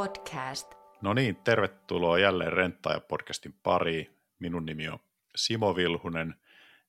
podcast. 0.00 0.74
No 1.00 1.14
niin, 1.14 1.36
tervetuloa 1.36 2.18
jälleen 2.18 2.52
Renttaaja-podcastin 2.52 3.52
pariin. 3.62 4.16
Minun 4.38 4.66
nimi 4.66 4.88
on 4.88 4.98
Simo 5.36 5.76
Vilhunen 5.76 6.34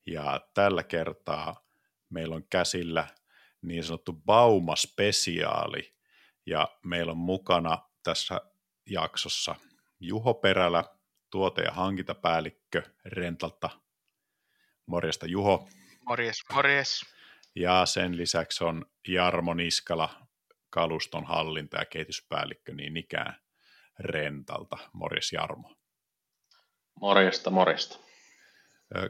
ja 0.06 0.42
tällä 0.54 0.84
kertaa 0.84 1.64
meillä 2.10 2.36
on 2.36 2.44
käsillä 2.50 3.08
niin 3.62 3.84
sanottu 3.84 4.14
Bauma-spesiaali 4.14 5.94
ja 6.46 6.68
meillä 6.86 7.12
on 7.12 7.18
mukana 7.18 7.78
tässä 8.04 8.42
jaksossa 8.86 9.56
Juho 10.00 10.34
Perälä, 10.34 10.84
tuote- 11.30 11.64
ja 11.64 11.72
hankintapäällikkö 11.72 12.84
Rentalta. 13.06 13.70
Morjesta 14.86 15.26
Juho. 15.26 15.70
Morjes, 16.06 16.44
morjes. 16.54 17.02
Ja 17.56 17.86
sen 17.86 18.18
lisäksi 18.18 18.64
on 18.64 18.86
Jarmo 19.08 19.54
Niskala, 19.54 20.28
kaluston 20.72 21.26
hallinta- 21.26 21.78
ja 21.78 21.86
kehityspäällikkö 21.86 22.74
niin 22.74 22.98
ikään 22.98 23.36
Rentalta. 24.00 24.78
Morjes 24.94 25.34
Jarmo. 25.34 25.76
Morjesta, 27.02 27.50
morjesta. 27.50 28.00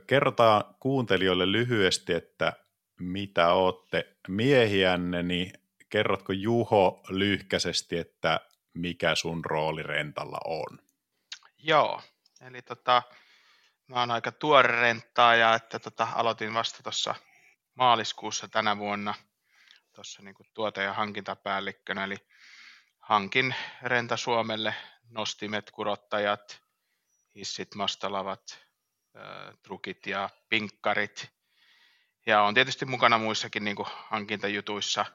Kerrotaan 0.08 0.76
kuuntelijoille 0.80 1.52
lyhyesti, 1.52 2.14
että 2.14 2.54
mitä 3.00 3.54
olette 3.54 4.18
miehiänne, 4.28 5.24
niin 5.24 5.54
kerrotko 5.90 6.34
Juho 6.34 7.04
lyhkäisesti, 7.10 7.98
että 7.98 8.40
mikä 8.74 9.16
sun 9.16 9.46
rooli 9.46 9.84
Rentalla 9.84 10.38
on? 10.46 10.80
Joo, 11.58 12.02
eli 12.48 12.62
tota, 12.62 13.04
mä 13.88 14.00
oon 14.00 14.12
aika 14.12 14.32
tuore 14.32 14.82
renttaaja, 14.82 15.56
että 15.56 15.80
tota, 15.80 16.08
aloitin 16.16 16.54
vasta 16.54 16.84
tuossa 16.84 17.16
maaliskuussa 17.76 18.48
tänä 18.48 18.78
vuonna 18.78 19.14
tuossa 19.94 20.22
niin 20.22 20.36
tuote- 20.54 20.84
ja 20.84 20.94
hankintapäällikkönä, 20.94 22.04
eli 22.04 22.18
hankin 23.00 23.56
Renta 23.82 24.18
Suomelle 24.18 24.76
nostimet, 25.10 25.72
kurottajat, 25.72 26.62
hissit, 27.36 27.76
mastalavat, 27.76 28.68
trukit 29.64 30.08
ja 30.08 30.30
pinkkarit. 30.50 31.32
Ja 32.26 32.44
on 32.44 32.54
tietysti 32.54 32.86
mukana 32.86 33.18
muissakin 33.18 33.64
niin 33.64 33.76
kuin 33.76 33.88
hankintajutuissa, 33.92 35.06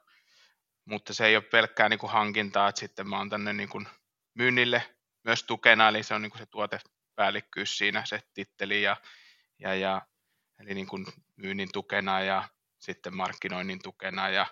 mutta 0.85 1.15
se 1.15 1.27
ei 1.27 1.37
ole 1.37 1.45
pelkkää 1.45 1.89
niin 1.89 1.99
kuin 1.99 2.13
hankintaa, 2.13 2.69
että 2.69 2.79
sitten 2.79 3.09
mä 3.09 3.19
oon 3.19 3.31
tänne 3.31 3.53
niin 3.53 3.69
kuin 3.69 3.89
myynnille 4.35 4.97
myös 5.25 5.43
tukena, 5.43 5.89
eli 5.89 6.03
se 6.03 6.15
on 6.15 6.23
niin 6.23 6.31
kuin 6.31 6.39
se 6.39 6.47
tuotepäällikkyys 6.47 7.79
siinä, 7.79 8.05
se 8.05 8.21
titteli 8.35 8.83
ja, 8.83 8.97
ja, 9.59 9.75
ja 9.75 10.03
eli 10.59 10.75
niin 10.75 10.87
kuin 10.87 11.07
myynnin 11.37 11.73
tukena 11.73 12.21
ja 12.21 12.49
sitten 12.79 13.17
markkinoinnin 13.17 13.83
tukena 13.83 14.29
ja 14.29 14.47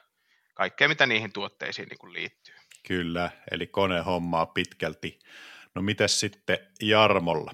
kaikkea, 0.54 0.88
mitä 0.88 1.06
niihin 1.06 1.32
tuotteisiin 1.32 1.88
niin 1.88 1.98
kuin 1.98 2.12
liittyy. 2.12 2.54
Kyllä, 2.88 3.30
eli 3.50 3.66
konehommaa 3.66 4.46
pitkälti. 4.46 5.18
No 5.74 5.82
mitäs 5.82 6.20
sitten 6.20 6.58
Jarmolla? 6.82 7.52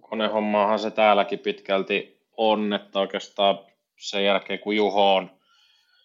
Konehommaahan 0.00 0.78
se 0.78 0.90
täälläkin 0.90 1.38
pitkälti 1.38 2.20
on, 2.36 2.72
että 2.72 2.98
oikeastaan 2.98 3.58
sen 3.98 4.24
jälkeen 4.24 4.58
kun 4.58 4.76
Juho 4.76 5.14
on 5.14 5.30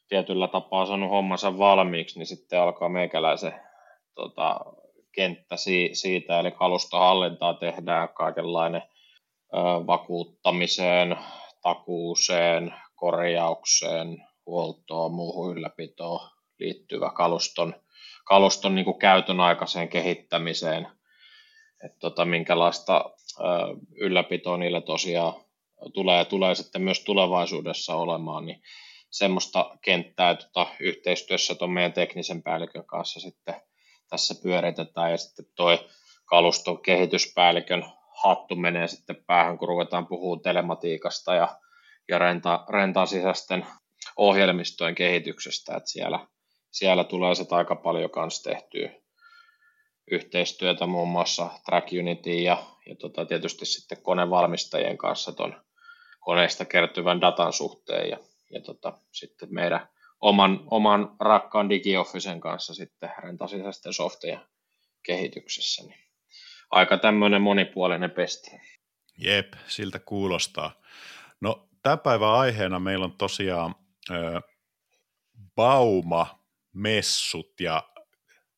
tietyllä 0.08 0.48
tapaa 0.48 0.86
saanut 0.86 1.10
hommansa 1.10 1.58
valmiiksi, 1.58 2.20
niin 2.20 2.28
sitten 2.28 2.60
alkaa 2.60 2.90
meikäläisen 2.90 3.54
tota, 4.16 4.60
kenttä 5.12 5.56
siitä, 5.94 6.40
eli 6.40 6.52
kalustohallintaa 6.52 7.54
tehdään 7.54 8.10
kaikenlainen 8.10 8.82
ö, 8.82 9.58
vakuuttamiseen, 9.88 11.18
takuuseen, 11.62 12.74
korjaukseen, 12.96 14.24
huoltoon, 14.46 15.14
muuhun 15.14 15.58
ylläpitoon 15.58 16.30
liittyvä 16.60 17.10
kaluston, 17.10 17.76
kaluston 18.26 18.76
niin 18.76 18.86
kuin 18.86 19.00
käytön 19.00 19.40
aikaiseen 19.40 19.90
kehittämiseen, 19.90 20.88
että 21.84 22.00
tota, 22.00 22.26
minkälaista 22.26 23.06
ö, 23.40 23.44
ylläpitoa 23.96 24.58
niille 24.58 24.82
tosiaan 24.82 25.34
tulee, 25.94 26.26
tulee 26.26 26.56
sitten 26.56 26.82
myös 26.82 27.00
tulevaisuudessa 27.04 27.96
olemaan, 27.96 28.46
niin 28.46 28.62
semmoista 29.10 29.78
kenttää 29.82 30.36
tota, 30.36 30.68
yhteistyössä 30.80 31.56
tuon 31.56 31.72
meidän 31.72 31.94
teknisen 31.94 32.44
päällikön 32.44 32.86
kanssa 32.86 33.20
sitten 33.20 33.62
tässä 34.10 34.36
pyöritetään. 34.44 35.12
Ja 35.12 35.18
sitten 35.18 35.46
toi 35.56 35.80
kaluston 36.26 36.82
kehityspäällikön 36.82 37.86
hattu 38.24 38.56
menee 38.56 38.88
sitten 38.88 39.24
päähän, 39.28 39.58
kun 39.58 39.68
ruvetaan 39.68 40.08
puhumaan 40.08 40.42
telematiikasta 40.42 41.36
ja, 41.36 41.60
ja 42.10 42.20
renta, 42.20 42.66
rentan 42.70 43.08
sisäisten 43.08 43.66
ohjelmistojen 44.16 44.96
kehityksestä, 44.96 45.78
että 45.78 45.90
siellä, 45.90 46.28
siellä 46.72 47.04
tulee 47.04 47.36
sitten 47.36 47.58
aika 47.58 47.76
paljon 47.76 48.10
kanssa 48.10 48.50
tehtyä 48.50 48.90
yhteistyötä 50.12 50.86
muun 50.86 51.10
muassa 51.10 51.50
Track 51.66 51.88
Unity 52.00 52.30
ja, 52.30 52.64
ja 52.86 52.96
tota, 52.96 53.26
tietysti 53.26 53.66
sitten 53.66 54.02
konevalmistajien 54.02 54.98
kanssa 54.98 55.32
tuon 55.32 55.62
koneista 56.20 56.66
kertyvän 56.66 57.22
datan 57.22 57.54
suhteen 57.54 58.10
ja, 58.10 58.18
ja 58.52 58.62
tota, 58.62 58.94
sitten 59.12 59.50
meidän 59.52 59.88
oman, 60.22 60.64
oman 60.72 61.16
rakkaan 61.20 61.70
DigiOfficen 61.70 62.40
kanssa 62.40 62.74
sitten 62.74 63.12
rentasisäisten 63.24 63.94
softeja 63.94 64.48
kehityksessä. 65.04 65.84
Niin 65.84 66.00
aika 66.72 66.98
tämmöinen 66.98 67.42
monipuolinen 67.42 68.12
pesti. 68.12 68.52
Jep, 69.18 69.54
siltä 69.68 70.00
kuulostaa. 70.00 70.82
No, 71.42 71.70
tämän 71.84 72.00
päivän 72.00 72.30
aiheena 72.30 72.80
meillä 72.80 73.06
on 73.06 73.18
tosiaan 73.18 73.76
ö, 74.12 74.42
Bauma, 75.56 76.46
messut 76.74 77.60
ja 77.60 77.90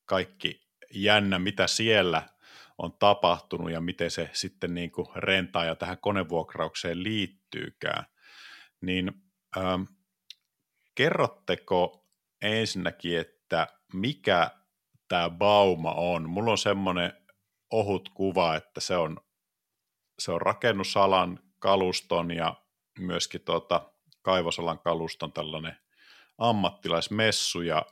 kaikki 0.06 0.68
jännä, 0.94 1.40
mitä 1.40 1.68
siellä 1.68 2.30
on 2.78 2.94
tapahtunut 2.94 3.72
ja 3.72 3.82
miten 3.82 4.12
se 4.12 4.30
sitten 4.34 4.74
niin 4.74 4.92
kuin 4.92 5.08
rentaa 5.16 5.66
ja 5.66 5.76
tähän 5.76 5.98
konevuokraukseen 5.98 7.04
liittyykään. 7.04 8.06
Niin 8.82 9.12
ähm, 9.58 9.84
kerrotteko 10.96 12.08
ensinnäkin, 12.42 13.20
että 13.20 13.68
mikä 13.94 14.52
tämä 15.08 15.30
Bauma 15.30 15.92
on? 15.92 16.30
Mulla 16.30 16.52
on 16.52 16.58
semmoinen 16.58 17.14
ohut 17.72 18.10
kuva, 18.10 18.56
että 18.56 18.80
se 18.80 18.98
on, 18.98 19.18
se 20.20 20.32
on 20.32 20.42
rakennusalan 20.42 21.40
kaluston 21.60 22.32
ja 22.32 22.56
myöskin 23.00 23.42
tuota 23.42 23.92
kaivosalan 24.28 24.80
kaluston 24.80 25.34
tällainen 25.34 25.78
ammattilaismessu 26.38 27.62
ja 27.62 27.86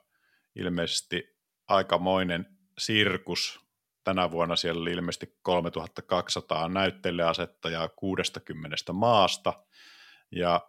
ilmeisesti 0.55 1.37
aikamoinen 1.67 2.45
sirkus. 2.77 3.59
Tänä 4.03 4.31
vuonna 4.31 4.55
siellä 4.55 4.81
oli 4.81 4.91
ilmeisesti 4.91 5.37
3200 5.41 6.69
näyttelijäasettajaa 6.69 7.89
60 7.89 8.93
maasta 8.93 9.53
ja 10.31 10.61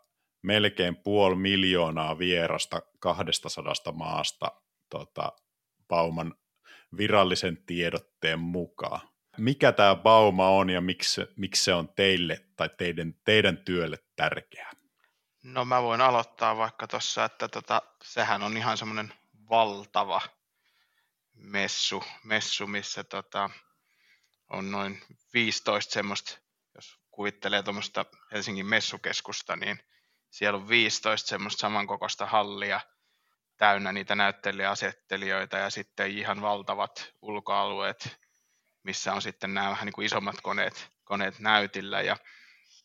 melkein 0.43 0.97
puoli 0.97 1.37
miljoonaa 1.37 2.19
vierasta 2.19 2.83
200 2.99 3.93
maasta 3.93 4.53
tota, 4.91 5.33
Bauman 5.89 6.35
virallisen 6.97 7.59
tiedotteen 7.67 8.39
mukaan. 8.39 9.01
Mikä 9.39 9.73
tämä 9.73 9.95
Bauma 9.95 10.49
on 10.49 10.71
ja 10.71 10.81
miksi, 10.81 11.21
miksi 11.37 11.65
se 11.65 11.75
on 11.75 11.89
teille 11.89 12.45
tai 12.57 12.71
teidän, 12.79 13.15
teidän 13.25 13.57
työlle 13.57 13.97
tärkeää? 14.17 14.86
No 15.47 15.65
mä 15.65 15.83
voin 15.83 16.01
aloittaa 16.01 16.57
vaikka 16.57 16.87
tuossa, 16.87 17.25
että 17.25 17.49
tota, 17.49 17.83
sehän 18.03 18.43
on 18.43 18.57
ihan 18.57 18.79
semmoinen 18.79 19.15
valtava 19.51 20.21
messu, 21.35 22.05
messu 22.25 22.67
missä 22.67 23.05
tota, 23.05 23.51
on 24.49 24.71
noin 24.71 25.03
15 25.35 25.93
semmoista, 25.93 26.39
jos 26.75 26.99
kuvittelee 27.11 27.63
tuommoista 27.63 28.05
Helsingin 28.33 28.67
messukeskusta, 28.67 29.57
niin 29.57 29.79
siellä 30.31 30.57
on 30.59 30.69
15 30.69 31.29
semmoista 31.29 31.61
samankokoista 31.61 32.27
hallia 32.27 32.81
täynnä 33.57 33.93
niitä 33.93 34.15
näyttelijäasettelijoita 34.15 35.57
ja 35.57 35.71
sitten 35.71 36.11
ihan 36.11 36.43
valtavat 36.43 37.13
ulkoalueet, 37.23 38.19
missä 38.83 39.13
on 39.13 39.23
sitten 39.23 39.55
nämä 39.55 39.71
vähän 39.71 39.87
niin 39.87 39.93
kuin 39.93 40.07
isommat 40.07 40.41
koneet, 40.43 40.93
koneet 41.05 41.39
näytillä. 41.39 42.03
Ja 42.03 42.17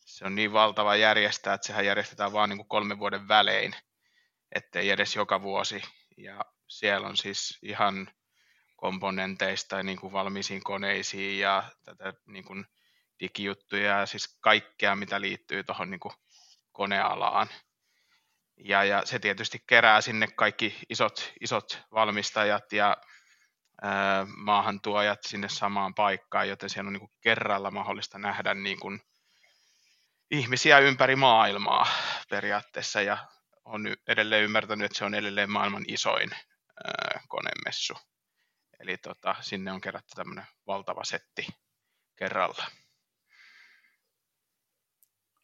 se 0.04 0.24
on 0.24 0.34
niin 0.34 0.52
valtava 0.52 0.96
järjestää, 0.96 1.54
että 1.54 1.66
sehän 1.66 1.86
järjestetään 1.86 2.32
vain 2.32 2.48
niin 2.48 2.58
kuin 2.58 2.68
kolmen 2.68 2.98
vuoden 2.98 3.28
välein, 3.28 3.74
ettei 4.54 4.90
edes 4.90 5.16
joka 5.16 5.42
vuosi. 5.42 5.82
Ja 6.16 6.44
siellä 6.68 7.08
on 7.08 7.16
siis 7.16 7.58
ihan 7.62 8.08
komponenteista 8.76 9.82
niin 9.82 10.00
kuin 10.00 10.12
valmiisiin 10.12 10.64
koneisiin 10.64 11.38
ja 11.38 11.64
tätä 11.84 12.12
niin 12.26 12.44
kuin 12.44 12.66
digijuttuja 13.20 13.98
ja 13.98 14.06
siis 14.06 14.38
kaikkea, 14.40 14.96
mitä 14.96 15.20
liittyy 15.20 15.64
tuohon 15.64 15.90
niin 15.90 16.00
kuin 16.00 16.14
konealaan. 16.72 17.48
Ja, 18.56 18.84
ja 18.84 19.06
se 19.06 19.18
tietysti 19.18 19.64
kerää 19.66 20.00
sinne 20.00 20.26
kaikki 20.26 20.78
isot, 20.88 21.32
isot 21.40 21.82
valmistajat 21.92 22.72
ja 22.72 22.96
maahantuojat 24.36 25.22
sinne 25.22 25.48
samaan 25.48 25.94
paikkaan, 25.94 26.48
joten 26.48 26.70
siellä 26.70 26.88
on 26.88 26.92
niin 26.92 27.00
kuin 27.00 27.12
kerralla 27.20 27.70
mahdollista 27.70 28.18
nähdä 28.18 28.54
niin 28.54 28.80
kuin 28.80 29.00
ihmisiä 30.32 30.78
ympäri 30.78 31.16
maailmaa 31.16 31.86
periaatteessa 32.30 33.02
ja 33.02 33.18
on 33.64 33.96
edelleen 34.08 34.44
ymmärtänyt, 34.44 34.84
että 34.84 34.98
se 34.98 35.04
on 35.04 35.14
edelleen 35.14 35.50
maailman 35.50 35.84
isoin 35.88 36.30
konemessu. 37.28 37.94
eli 38.80 38.96
tota, 38.96 39.34
sinne 39.40 39.72
on 39.72 39.80
kerätty 39.80 40.14
tämmöinen 40.14 40.46
valtava 40.66 41.04
setti 41.04 41.46
kerralla. 42.16 42.64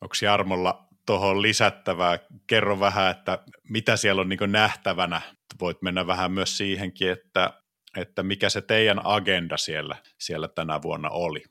Onko 0.00 0.14
Jarmolla 0.22 0.88
tuohon 1.06 1.42
lisättävää? 1.42 2.18
Kerro 2.46 2.80
vähän, 2.80 3.10
että 3.10 3.38
mitä 3.68 3.96
siellä 3.96 4.20
on 4.20 4.28
niin 4.28 4.52
nähtävänä. 4.52 5.20
Voit 5.60 5.82
mennä 5.82 6.06
vähän 6.06 6.32
myös 6.32 6.56
siihenkin, 6.58 7.10
että, 7.10 7.62
että 7.96 8.22
mikä 8.22 8.48
se 8.48 8.60
teidän 8.60 9.00
agenda 9.04 9.56
siellä, 9.56 9.96
siellä 10.18 10.48
tänä 10.48 10.82
vuonna 10.82 11.08
oli. 11.10 11.44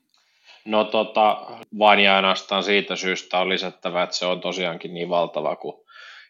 No 0.68 0.84
tota, 0.84 1.46
vain 1.78 2.00
ja 2.00 2.16
ainoastaan 2.16 2.62
siitä 2.62 2.96
syystä 2.96 3.38
on 3.38 3.48
lisättävä, 3.48 4.02
että 4.02 4.16
se 4.16 4.26
on 4.26 4.40
tosiaankin 4.40 4.94
niin 4.94 5.08
valtava 5.08 5.56
kuin 5.56 5.76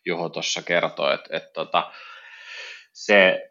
Juho 0.06 0.28
tuossa 0.28 0.62
kertoi, 0.62 1.14
että, 1.14 1.36
että 1.36 1.50
tota, 1.54 1.92
se 2.92 3.48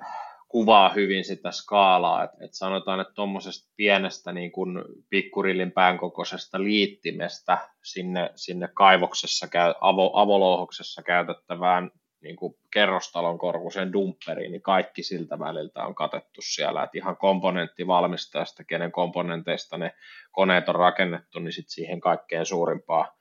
kuvaa 0.48 0.90
hyvin 0.90 1.24
sitä 1.24 1.52
skaalaa, 1.52 2.24
että, 2.24 2.38
että 2.46 2.58
sanotaan, 2.58 3.00
että 3.00 3.14
tuommoisesta 3.14 3.74
pienestä 3.76 4.32
niin 4.32 4.52
kuin 4.52 4.84
pikkurillin 5.10 5.72
pään 5.72 5.98
kokoisesta 5.98 6.64
liittimestä 6.64 7.58
sinne, 7.84 8.30
sinne 8.36 8.70
kaivoksessa, 8.74 9.48
avo, 9.82 10.12
avolouhoksessa 10.14 11.04
käytettävään 11.04 11.92
niin 12.28 12.36
kuin 12.36 12.56
kerrostalon 12.74 13.38
korkuisen 13.38 13.94
dumpperiin, 13.94 14.52
niin 14.52 14.62
kaikki 14.62 15.04
siltä 15.04 15.40
väliltä 15.40 15.86
on 15.86 15.96
katettu 15.96 16.42
siellä, 16.42 16.84
että 16.84 16.98
ihan 16.98 17.18
komponenttivalmistajasta, 17.18 18.64
kenen 18.64 18.92
komponenteista 18.92 19.78
ne 19.78 19.94
koneet 20.32 20.70
on 20.70 20.76
rakennettu, 20.76 21.40
niin 21.40 21.52
sitten 21.52 21.72
siihen 21.72 22.00
kaikkein 22.00 22.46
suurimpaan 22.46 23.12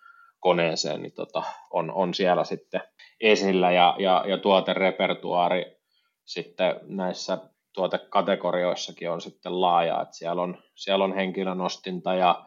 koneeseen 0.41 1.03
niin 1.03 1.15
tota, 1.15 1.43
on, 1.71 1.93
on 1.93 2.15
siellä 2.15 2.45
sitten 2.45 2.81
esillä. 3.21 3.73
Ja, 3.73 3.97
ja, 3.99 4.25
ja 4.27 4.39
tuoterepertuaari 4.39 5.77
sitten 6.25 6.81
näissä 6.83 7.39
tuotekategorioissakin 7.73 9.11
on 9.11 9.21
sitten 9.21 9.61
laaja, 9.61 10.03
että 10.03 10.17
siellä 10.17 10.43
on, 10.43 10.63
siellä 10.75 11.05
on 11.05 11.15
henkilönostinta 11.15 12.15
ja 12.15 12.47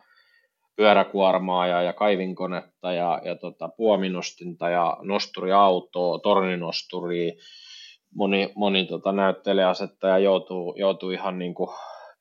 pyöräkuormaa 0.79 1.67
ja, 1.67 1.81
ja 1.81 1.93
kaivinkonetta 1.93 2.93
ja, 2.93 3.21
ja 3.25 3.35
tota, 3.35 3.69
puominostinta 3.69 4.69
ja 4.69 4.97
nosturiautoa, 5.01 6.19
torninosturi, 6.19 7.37
moni, 8.15 8.53
moni 8.55 8.85
tota, 8.85 9.11
näyttelijäasettaja 9.11 10.17
joutuu, 10.17 10.75
joutuu 10.77 11.11
ihan 11.11 11.39
niin 11.39 11.53
kuin 11.53 11.69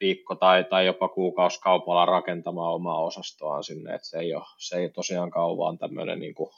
viikko 0.00 0.34
tai, 0.34 0.64
tai 0.64 0.86
jopa 0.86 1.08
kuukausikaupalla 1.08 2.04
rakentamaan 2.06 2.74
omaa 2.74 3.02
osastoaan 3.02 3.64
sinne, 3.64 3.94
että 3.94 4.08
se 4.08 4.18
ei, 4.18 4.34
ole, 4.34 4.44
se 4.58 4.76
ei 4.76 4.88
tosiaan 4.88 5.30
kauan 5.30 5.78
tämmöinen 5.78 6.18
niin 6.20 6.34
kuin 6.34 6.50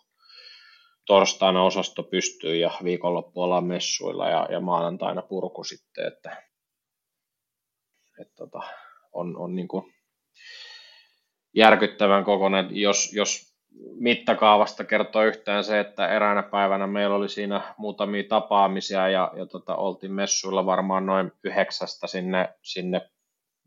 torstaina 1.06 1.64
osasto 1.64 2.03
pystyy 2.03 2.56
ja 2.56 2.70
viikonloppu 2.85 3.43
ollaan 3.43 3.64
messuilla 3.64 4.29
ja, 4.29 4.49
ja 4.50 4.61
maanantaina 4.61 5.23
purku 5.23 5.64
sitten, 5.64 6.06
että, 6.06 6.43
että 8.20 8.35
tota, 8.37 8.61
on, 9.12 9.37
on 9.37 9.56
niin 9.56 9.69
kuin 9.69 10.00
järkyttävän 11.55 12.25
kokoinen, 12.25 12.69
jos, 12.70 13.12
jos 13.12 13.50
mittakaavasta 13.94 14.85
kertoo 14.85 15.23
yhtään 15.23 15.64
se, 15.64 15.81
että 15.81 16.08
eräänä 16.08 16.43
päivänä 16.43 16.87
meillä 16.87 17.17
oli 17.17 17.29
siinä 17.29 17.75
muutamia 17.76 18.25
tapaamisia 18.29 19.08
ja, 19.08 19.32
ja 19.37 19.47
tota, 19.47 19.76
oltiin 19.76 20.12
messuilla 20.12 20.67
varmaan 20.67 21.06
noin 21.06 21.32
yhdeksästä 21.44 22.06
sinne, 22.06 22.49
sinne 22.62 23.00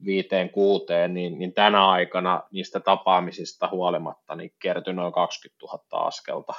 viiteen 0.06 0.50
kuuteen, 0.50 1.14
niin, 1.14 1.40
niin 1.40 1.54
tänä 1.54 1.90
aikana 1.90 2.44
niistä 2.52 2.80
tapaamisista 2.80 3.70
huolimatta 3.72 4.36
niin 4.36 4.52
kertyi 4.62 4.94
noin 4.94 5.14
20 5.14 5.66
000 5.66 6.08
askelta 6.08 6.54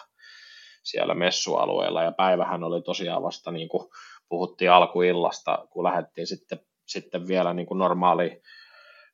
siellä 0.83 1.15
messualueella. 1.15 2.03
Ja 2.03 2.13
päivähän 2.13 2.65
oli 2.65 2.83
tosiaan 2.83 3.23
vasta 3.23 3.51
niin 3.51 3.69
kuin 3.69 3.89
puhuttiin 4.29 4.71
alkuillasta, 4.71 5.67
kun 5.71 5.85
lähdettiin 5.85 6.27
sitten, 6.27 6.61
sitten 6.87 7.29
vielä 7.29 7.55
niin 7.55 7.67
kuin 7.67 7.79
normaali, 7.79 8.43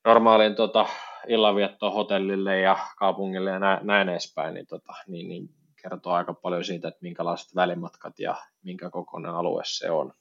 normaaliin 0.05 0.55
tota, 0.55 0.87
illanviettoon 1.29 1.93
hotellille 1.93 2.61
ja 2.61 2.79
kaupungille 2.97 3.51
ja 3.51 3.59
näin, 3.59 3.87
näin 3.87 4.09
edespäin, 4.09 4.55
niin, 4.55 4.67
tota, 4.67 4.93
niin, 5.07 5.29
niin 5.29 5.49
kertoo 5.83 6.13
aika 6.13 6.35
paljon 6.35 6.65
siitä, 6.65 6.89
että 6.89 6.99
minkälaiset 7.03 7.55
välimatkat 7.55 8.19
ja 8.19 8.37
minkä 8.63 8.91
kokoinen 8.91 9.35
alue 9.35 9.63
se 9.65 9.91
on. 9.91 10.13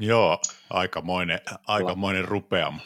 Joo, 0.00 0.38
aikamoinen, 0.70 1.40
aikamoinen 1.66 2.24
rupeama. 2.24 2.80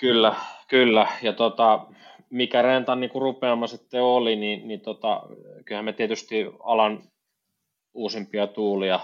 Kyllä, 0.00 0.34
kyllä. 0.68 1.06
Ja 1.22 1.32
tota, 1.32 1.86
mikä 2.30 2.62
rentan 2.62 3.00
niin 3.00 3.10
kuin 3.10 3.22
rupeama 3.22 3.66
sitten 3.66 4.02
oli, 4.02 4.36
niin, 4.36 4.68
niin 4.68 4.80
tota, 4.80 5.22
kyllähän 5.64 5.84
me 5.84 5.92
tietysti 5.92 6.46
alan 6.58 7.02
uusimpia 7.94 8.46
tuulia, 8.46 9.00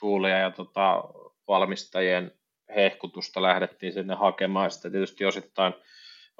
tuulia 0.00 0.38
ja 0.38 0.50
tota, 0.50 1.04
valmistajien 1.48 2.32
hehkutusta 2.76 3.42
lähdettiin 3.42 3.92
sinne 3.92 4.14
hakemaan, 4.14 4.70
sitten 4.70 4.92
tietysti 4.92 5.24
osittain, 5.24 5.74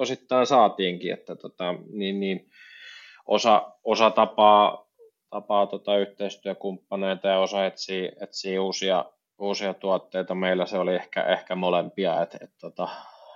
osittain 0.01 0.47
saatiinkin, 0.47 1.13
että 1.13 1.37
tota, 1.37 1.75
niin, 1.93 2.21
niin, 2.21 2.51
osa, 3.27 3.73
osa 3.85 4.11
tapaa, 4.11 4.87
tapaa 5.31 5.67
tota 5.67 5.99
yhteistyökumppaneita 5.99 7.29
ja 7.29 7.39
osa 7.39 7.67
etsii, 7.67 8.13
etsii 8.21 8.59
uusia, 8.59 9.05
uusia 9.39 9.75
tuotteita. 9.75 10.35
Meillä 10.35 10.67
se 10.67 10.79
oli 10.79 10.95
ehkä, 10.95 11.23
ehkä 11.23 11.55
molempia, 11.55 12.23
että 12.23 12.39
et, 12.43 12.51
tota, 12.61 12.89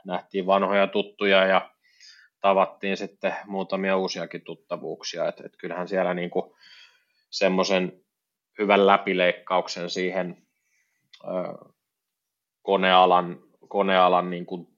nähtiin 0.04 0.46
vanhoja 0.46 0.86
tuttuja 0.86 1.46
ja 1.46 1.70
tavattiin 2.40 2.96
sitten 2.96 3.34
muutamia 3.46 3.96
uusiakin 3.96 4.42
tuttavuuksia, 4.42 5.28
että 5.28 5.42
et 5.46 5.56
kyllähän 5.56 5.88
siellä 5.88 6.14
niinku 6.14 6.56
semmoisen 7.30 7.92
hyvän 8.58 8.86
läpileikkauksen 8.86 9.90
siihen 9.90 10.46
ö, 11.24 11.28
konealan, 12.62 13.38
konealan 13.68 14.30
niinku 14.30 14.73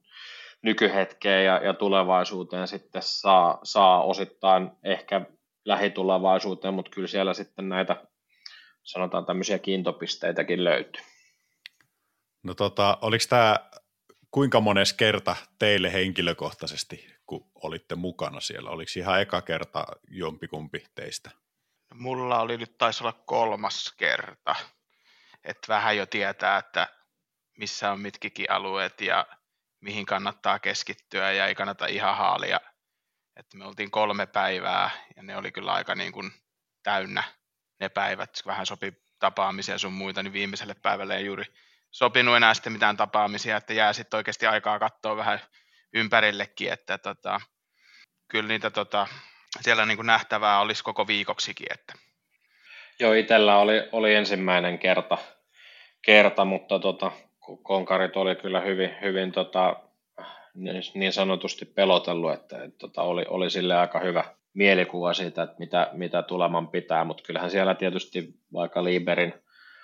nykyhetkeen 0.67 1.45
ja, 1.45 1.57
ja 1.57 1.73
tulevaisuuteen 1.73 2.67
sitten 2.67 3.01
saa, 3.01 3.59
saa 3.63 4.03
osittain 4.03 4.71
ehkä 4.83 5.21
lähitulevaisuuteen, 5.65 6.73
mutta 6.73 6.91
kyllä 6.91 7.07
siellä 7.07 7.33
sitten 7.33 7.69
näitä 7.69 8.05
sanotaan 8.83 9.25
tämmöisiä 9.25 9.59
kiintopisteitäkin 9.59 10.63
löytyy. 10.63 11.03
No 12.43 12.53
tota, 12.53 12.97
oliko 13.01 13.25
tämä 13.29 13.55
kuinka 14.31 14.61
mones 14.61 14.93
kerta 14.93 15.35
teille 15.59 15.93
henkilökohtaisesti, 15.93 17.07
kun 17.25 17.51
olitte 17.55 17.95
mukana 17.95 18.39
siellä? 18.39 18.69
Oliko 18.69 18.91
ihan 18.97 19.21
eka 19.21 19.41
kerta 19.41 19.85
jompikumpi 20.09 20.85
teistä? 20.95 21.31
Mulla 21.93 22.39
oli 22.39 22.57
nyt 22.57 22.77
taisi 22.77 23.03
olla 23.03 23.13
kolmas 23.25 23.93
kerta. 23.97 24.55
Että 25.43 25.67
vähän 25.67 25.97
jo 25.97 26.05
tietää, 26.05 26.57
että 26.57 26.87
missä 27.57 27.91
on 27.91 27.99
mitkikin 27.99 28.51
alueet 28.51 29.01
ja 29.01 29.27
mihin 29.81 30.05
kannattaa 30.05 30.59
keskittyä 30.59 31.31
ja 31.31 31.47
ei 31.47 31.55
kannata 31.55 31.85
ihan 31.85 32.17
haalia. 32.17 32.59
Että 33.35 33.57
me 33.57 33.65
oltiin 33.65 33.91
kolme 33.91 34.25
päivää 34.25 34.89
ja 35.15 35.23
ne 35.23 35.37
oli 35.37 35.51
kyllä 35.51 35.73
aika 35.73 35.95
niin 35.95 36.11
kuin 36.11 36.31
täynnä 36.83 37.23
ne 37.79 37.89
päivät. 37.89 38.29
Vähän 38.45 38.65
sopi 38.65 38.93
tapaamisia 39.19 39.77
sun 39.77 39.93
muita, 39.93 40.23
niin 40.23 40.33
viimeiselle 40.33 40.75
päivälle 40.81 41.17
ei 41.17 41.25
juuri 41.25 41.45
sopinut 41.91 42.35
enää 42.35 42.53
sitten 42.53 42.73
mitään 42.73 42.97
tapaamisia, 42.97 43.57
että 43.57 43.73
jää 43.73 43.93
sitten 43.93 44.17
oikeasti 44.17 44.47
aikaa 44.47 44.79
katsoa 44.79 45.17
vähän 45.17 45.39
ympärillekin, 45.93 46.73
että 46.73 46.97
tota, 46.97 47.41
kyllä 48.27 48.47
niitä 48.47 48.69
tota, 48.69 49.07
siellä 49.61 49.85
niin 49.85 49.97
kuin 49.97 50.07
nähtävää 50.07 50.59
olisi 50.59 50.83
koko 50.83 51.07
viikoksikin. 51.07 51.67
Että. 51.73 51.93
Joo, 52.99 53.13
itsellä 53.13 53.57
oli, 53.57 53.89
oli 53.91 54.15
ensimmäinen 54.15 54.79
kerta, 54.79 55.17
kerta 56.01 56.45
mutta 56.45 56.79
tota, 56.79 57.11
konkarit 57.63 58.17
oli 58.17 58.35
kyllä 58.35 58.61
hyvin, 58.61 58.89
hyvin 59.01 59.31
tota, 59.31 59.75
niin 60.93 61.13
sanotusti 61.13 61.65
pelotellut, 61.65 62.33
että, 62.33 62.63
että 62.63 62.77
tota, 62.77 63.01
oli, 63.01 63.25
oli 63.29 63.49
sille 63.49 63.75
aika 63.75 63.99
hyvä 63.99 64.23
mielikuva 64.53 65.13
siitä, 65.13 65.43
että 65.43 65.55
mitä, 65.59 65.89
mitä 65.93 66.23
tuleman 66.23 66.67
pitää, 66.67 67.03
mutta 67.03 67.23
kyllähän 67.23 67.51
siellä 67.51 67.75
tietysti 67.75 68.33
vaikka 68.53 68.83
Liberin 68.83 69.33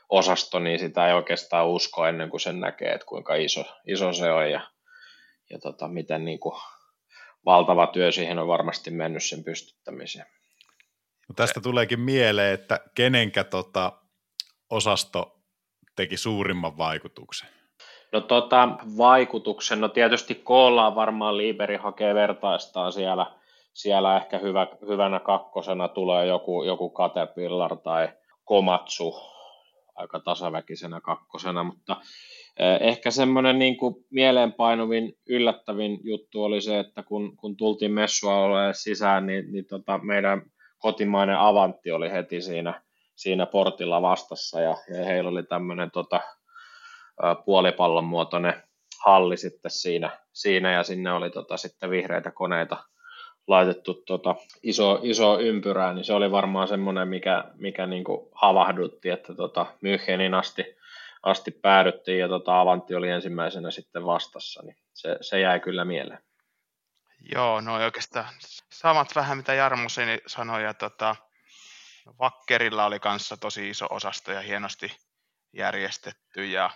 osasto, 0.10 0.60
niin 0.60 0.79
sitä 0.79 1.08
ei 1.08 1.13
oikeastaan 1.13 1.67
usko 1.67 2.05
ennen 2.05 2.29
kuin 2.29 2.41
sen 2.41 2.60
näkee, 2.60 2.91
että 2.93 3.08
kuinka 3.08 3.36
iso, 3.36 3.65
iso 3.88 4.13
se 4.13 4.32
on 4.32 4.51
ja, 4.51 4.62
ja 5.50 5.60
tota, 5.60 5.88
miten 5.88 6.25
niin 6.25 6.39
kuin 6.39 6.55
valtava 7.46 7.88
työ 7.88 8.12
siihen 8.12 8.39
on 8.39 8.48
varmasti 8.48 8.91
mennyt 8.91 9.24
sen 9.24 9.43
pystyttämiseen. 9.43 10.25
No 11.29 11.34
tästä 11.36 11.62
tuleekin 11.62 12.00
mieleen, 12.00 12.53
että 12.53 12.79
kenenkä 12.96 13.43
tota 13.43 13.91
osasto 14.70 15.43
teki 15.96 16.18
suurimman 16.18 16.78
vaikutuksen? 16.78 17.50
No 18.12 18.22
tota, 18.22 18.70
vaikutuksen, 18.98 19.82
no 19.82 19.90
tietysti 19.90 20.36
koolla 20.36 20.96
varmaan 20.96 21.38
Liberi 21.38 21.76
hakee 21.76 22.14
vertaistaan 22.16 22.92
siellä, 22.92 23.26
siellä 23.74 24.18
ehkä 24.18 24.38
hyvä, 24.38 24.68
hyvänä 24.88 25.20
kakkosena 25.20 25.88
tulee 25.88 26.26
joku, 26.26 26.64
joku 26.64 26.94
Caterpillar 26.94 27.78
tai 27.78 28.10
Komatsu, 28.44 29.16
aika 29.96 30.20
tasaväkisenä 30.20 31.02
kakkosena, 31.02 31.64
mutta 31.64 31.98
eh, 32.60 32.88
ehkä 32.88 33.12
semmoinen 33.12 33.60
niin 33.60 33.78
kuin 33.78 33.96
mieleenpainuvin, 34.10 35.18
yllättävin 35.30 36.00
juttu 36.04 36.44
oli 36.44 36.62
se, 36.62 36.80
että 36.80 37.04
kun, 37.04 37.38
kun 37.38 37.58
tultiin 37.58 37.92
messualueelle 37.92 38.74
sisään, 38.74 39.26
niin, 39.26 39.52
niin 39.52 39.66
tota 39.66 39.98
meidän 39.98 40.42
kotimainen 40.78 41.38
Avantti 41.38 41.92
oli 41.92 42.12
heti 42.12 42.42
siinä, 42.42 42.82
siinä 43.15 43.46
portilla 43.46 44.01
vastassa 44.01 44.62
ja, 44.62 44.77
ja 44.98 45.05
heillä 45.05 45.29
oli 45.29 45.43
tämmöinen 45.43 45.91
tota, 45.91 46.22
puolipallon 47.46 48.05
muotoinen 48.05 48.63
halli 49.05 49.38
sitten 49.38 49.72
siinä, 49.72 50.17
siinä 50.34 50.72
ja 50.72 50.84
sinne 50.84 51.12
oli 51.12 51.29
tota, 51.29 51.58
sitten 51.58 51.89
vihreitä 51.89 52.32
koneita 52.32 52.84
laitettu 53.48 53.93
tota, 53.93 54.36
iso, 54.63 55.00
iso 55.03 55.39
ympyrää, 55.39 55.93
niin 55.93 56.05
se 56.05 56.13
oli 56.13 56.32
varmaan 56.32 56.67
semmoinen, 56.67 57.08
mikä, 57.08 57.43
mikä 57.55 57.86
niin 57.88 58.03
kuin 58.03 58.29
havahdutti, 58.36 59.10
että 59.10 59.36
tota, 59.36 59.65
Münchenin 59.65 60.36
asti, 60.36 60.77
asti 61.24 61.51
päädyttiin 61.51 62.20
ja 62.20 62.27
tota, 62.27 62.60
Avanti 62.60 62.96
oli 62.96 63.10
ensimmäisenä 63.10 63.72
sitten 63.72 64.05
vastassa, 64.05 64.63
niin 64.63 64.77
se, 64.93 65.17
se 65.22 65.39
jäi 65.39 65.60
kyllä 65.60 65.86
mieleen. 65.86 66.20
Joo, 67.32 67.62
no 67.62 67.75
oikeastaan 67.75 68.25
samat 68.70 69.08
vähän 69.15 69.38
mitä 69.38 69.53
Jarmo 69.53 69.89
sanoi 70.27 70.63
ja 70.63 70.74
tota, 70.74 71.15
No, 72.05 72.13
Vakkerilla 72.19 72.86
oli 72.86 73.00
kanssa 73.00 73.38
tosi 73.38 73.69
iso 73.69 73.88
osasto 73.89 74.31
ja 74.31 74.41
hienosti 74.41 74.98
järjestetty 75.53 76.45
ja 76.45 76.69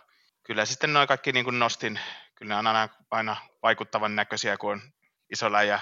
kyllä 0.43 0.65
sitten 0.65 0.93
noin 0.93 1.07
kaikki 1.07 1.31
niin 1.31 1.45
kuin 1.45 1.59
nostin, 1.59 1.99
kyllä 2.35 2.49
ne 2.49 2.59
on 2.59 2.67
aina, 2.67 2.89
aina 3.11 3.35
vaikuttavan 3.63 4.15
näköisiä, 4.15 4.57
kun 4.57 4.71
on 4.71 4.81
iso 5.33 5.51
läjä 5.51 5.79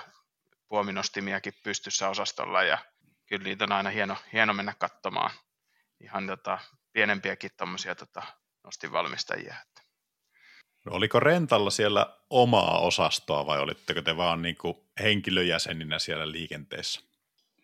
puominostimiakin 0.68 1.54
pystyssä 1.64 2.10
osastolla 2.10 2.64
ja 2.64 2.78
kyllä 3.26 3.44
niitä 3.44 3.64
on 3.64 3.72
aina 3.72 3.90
hieno, 3.90 4.18
hieno 4.34 4.54
mennä 4.54 4.74
katsomaan 4.80 5.32
ihan 6.02 6.28
tota, 6.28 6.60
pienempiäkin 6.94 7.52
tuommoisia 7.58 7.96
tota, 7.96 8.24
nostinvalmistajia. 8.64 9.56
No, 10.86 10.92
oliko 10.92 11.20
Rentalla 11.20 11.70
siellä 11.70 12.18
omaa 12.30 12.80
osastoa 12.80 13.46
vai 13.46 13.60
olitteko 13.60 14.02
te 14.02 14.18
vaan 14.18 14.42
niin 14.42 14.56
kuin 14.56 14.78
henkilöjäseninä 15.00 16.00
siellä 16.00 16.32
liikenteessä? 16.32 17.15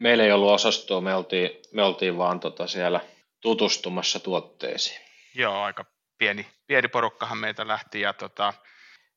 Meillä 0.01 0.23
ei 0.23 0.31
ollut 0.31 0.51
osastoa, 0.51 1.01
me 1.01 1.15
oltiin, 1.15 1.49
me 1.73 1.83
oltiin 1.83 2.17
vaan 2.17 2.39
tota 2.39 2.67
siellä 2.67 3.01
tutustumassa 3.41 4.19
tuotteisiin. 4.19 5.01
Joo, 5.35 5.61
aika 5.61 5.85
pieni, 6.17 6.47
pieni 6.67 6.87
porukkahan 6.87 7.37
meitä 7.37 7.67
lähti 7.67 8.01
ja 8.01 8.13
tota, 8.13 8.53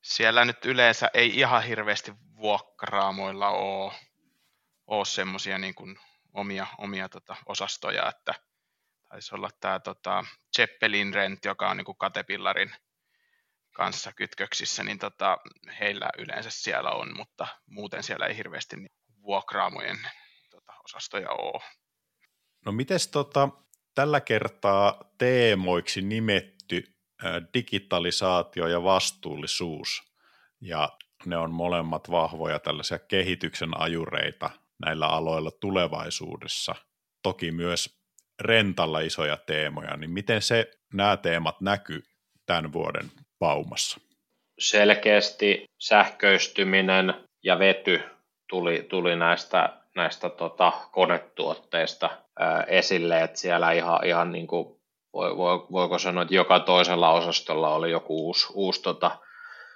siellä 0.02 0.44
nyt 0.44 0.64
yleensä 0.64 1.10
ei 1.14 1.38
ihan 1.38 1.62
hirveästi 1.62 2.12
vuokraamoilla 2.36 3.48
ole, 3.48 3.92
ole 4.86 5.04
semmoisia 5.04 5.58
niin 5.58 5.74
omia, 6.32 6.66
omia 6.78 7.08
tota, 7.08 7.36
osastoja, 7.46 8.08
että 8.08 8.34
taisi 9.08 9.34
olla 9.34 9.50
tämä 9.60 9.80
tota, 9.80 10.24
Zeppelin 10.56 11.14
Rent, 11.14 11.44
joka 11.44 11.70
on 11.70 11.76
niin 11.76 11.84
kuin 11.84 11.98
kanssa 13.72 14.12
kytköksissä, 14.12 14.82
niin 14.82 14.98
tota, 14.98 15.38
heillä 15.80 16.08
yleensä 16.18 16.50
siellä 16.50 16.90
on, 16.90 17.16
mutta 17.16 17.46
muuten 17.66 18.02
siellä 18.02 18.26
ei 18.26 18.36
hirveästi 18.36 18.76
niin 18.76 18.92
vuokraamojen 19.22 19.98
osastoja 20.84 21.30
ole. 21.30 21.62
No 22.66 22.72
mites 22.72 23.08
tota, 23.08 23.48
tällä 23.94 24.20
kertaa 24.20 25.14
teemoiksi 25.18 26.02
nimetty 26.02 26.94
digitalisaatio 27.54 28.66
ja 28.66 28.82
vastuullisuus, 28.82 30.02
ja 30.60 30.88
ne 31.26 31.36
on 31.36 31.50
molemmat 31.50 32.10
vahvoja 32.10 32.58
tällaisia 32.58 32.98
kehityksen 32.98 33.80
ajureita 33.80 34.50
näillä 34.84 35.06
aloilla 35.06 35.50
tulevaisuudessa. 35.50 36.74
Toki 37.22 37.52
myös 37.52 38.04
rentalla 38.40 39.00
isoja 39.00 39.36
teemoja, 39.36 39.96
niin 39.96 40.10
miten 40.10 40.42
se, 40.42 40.70
nämä 40.92 41.16
teemat 41.16 41.60
näkyy 41.60 42.02
tämän 42.46 42.72
vuoden 42.72 43.10
paumassa? 43.38 44.00
Selkeästi 44.58 45.64
sähköistyminen 45.80 47.14
ja 47.42 47.58
vety 47.58 48.02
tuli, 48.48 48.86
tuli 48.88 49.16
näistä, 49.16 49.83
näistä 49.94 50.30
tota, 50.30 50.72
konetuotteista 50.92 52.10
ää, 52.38 52.62
esille, 52.62 53.22
että 53.22 53.38
siellä 53.38 53.72
ihan, 53.72 54.06
ihan 54.06 54.32
niin 54.32 54.46
kuin, 54.46 54.80
voi, 55.12 55.36
voi, 55.36 55.66
voiko 55.72 55.98
sanoa, 55.98 56.22
että 56.22 56.34
joka 56.34 56.60
toisella 56.60 57.12
osastolla 57.12 57.74
oli 57.74 57.90
joku 57.90 58.26
uusi, 58.26 58.46
uusi 58.54 58.82
tota, 58.82 59.18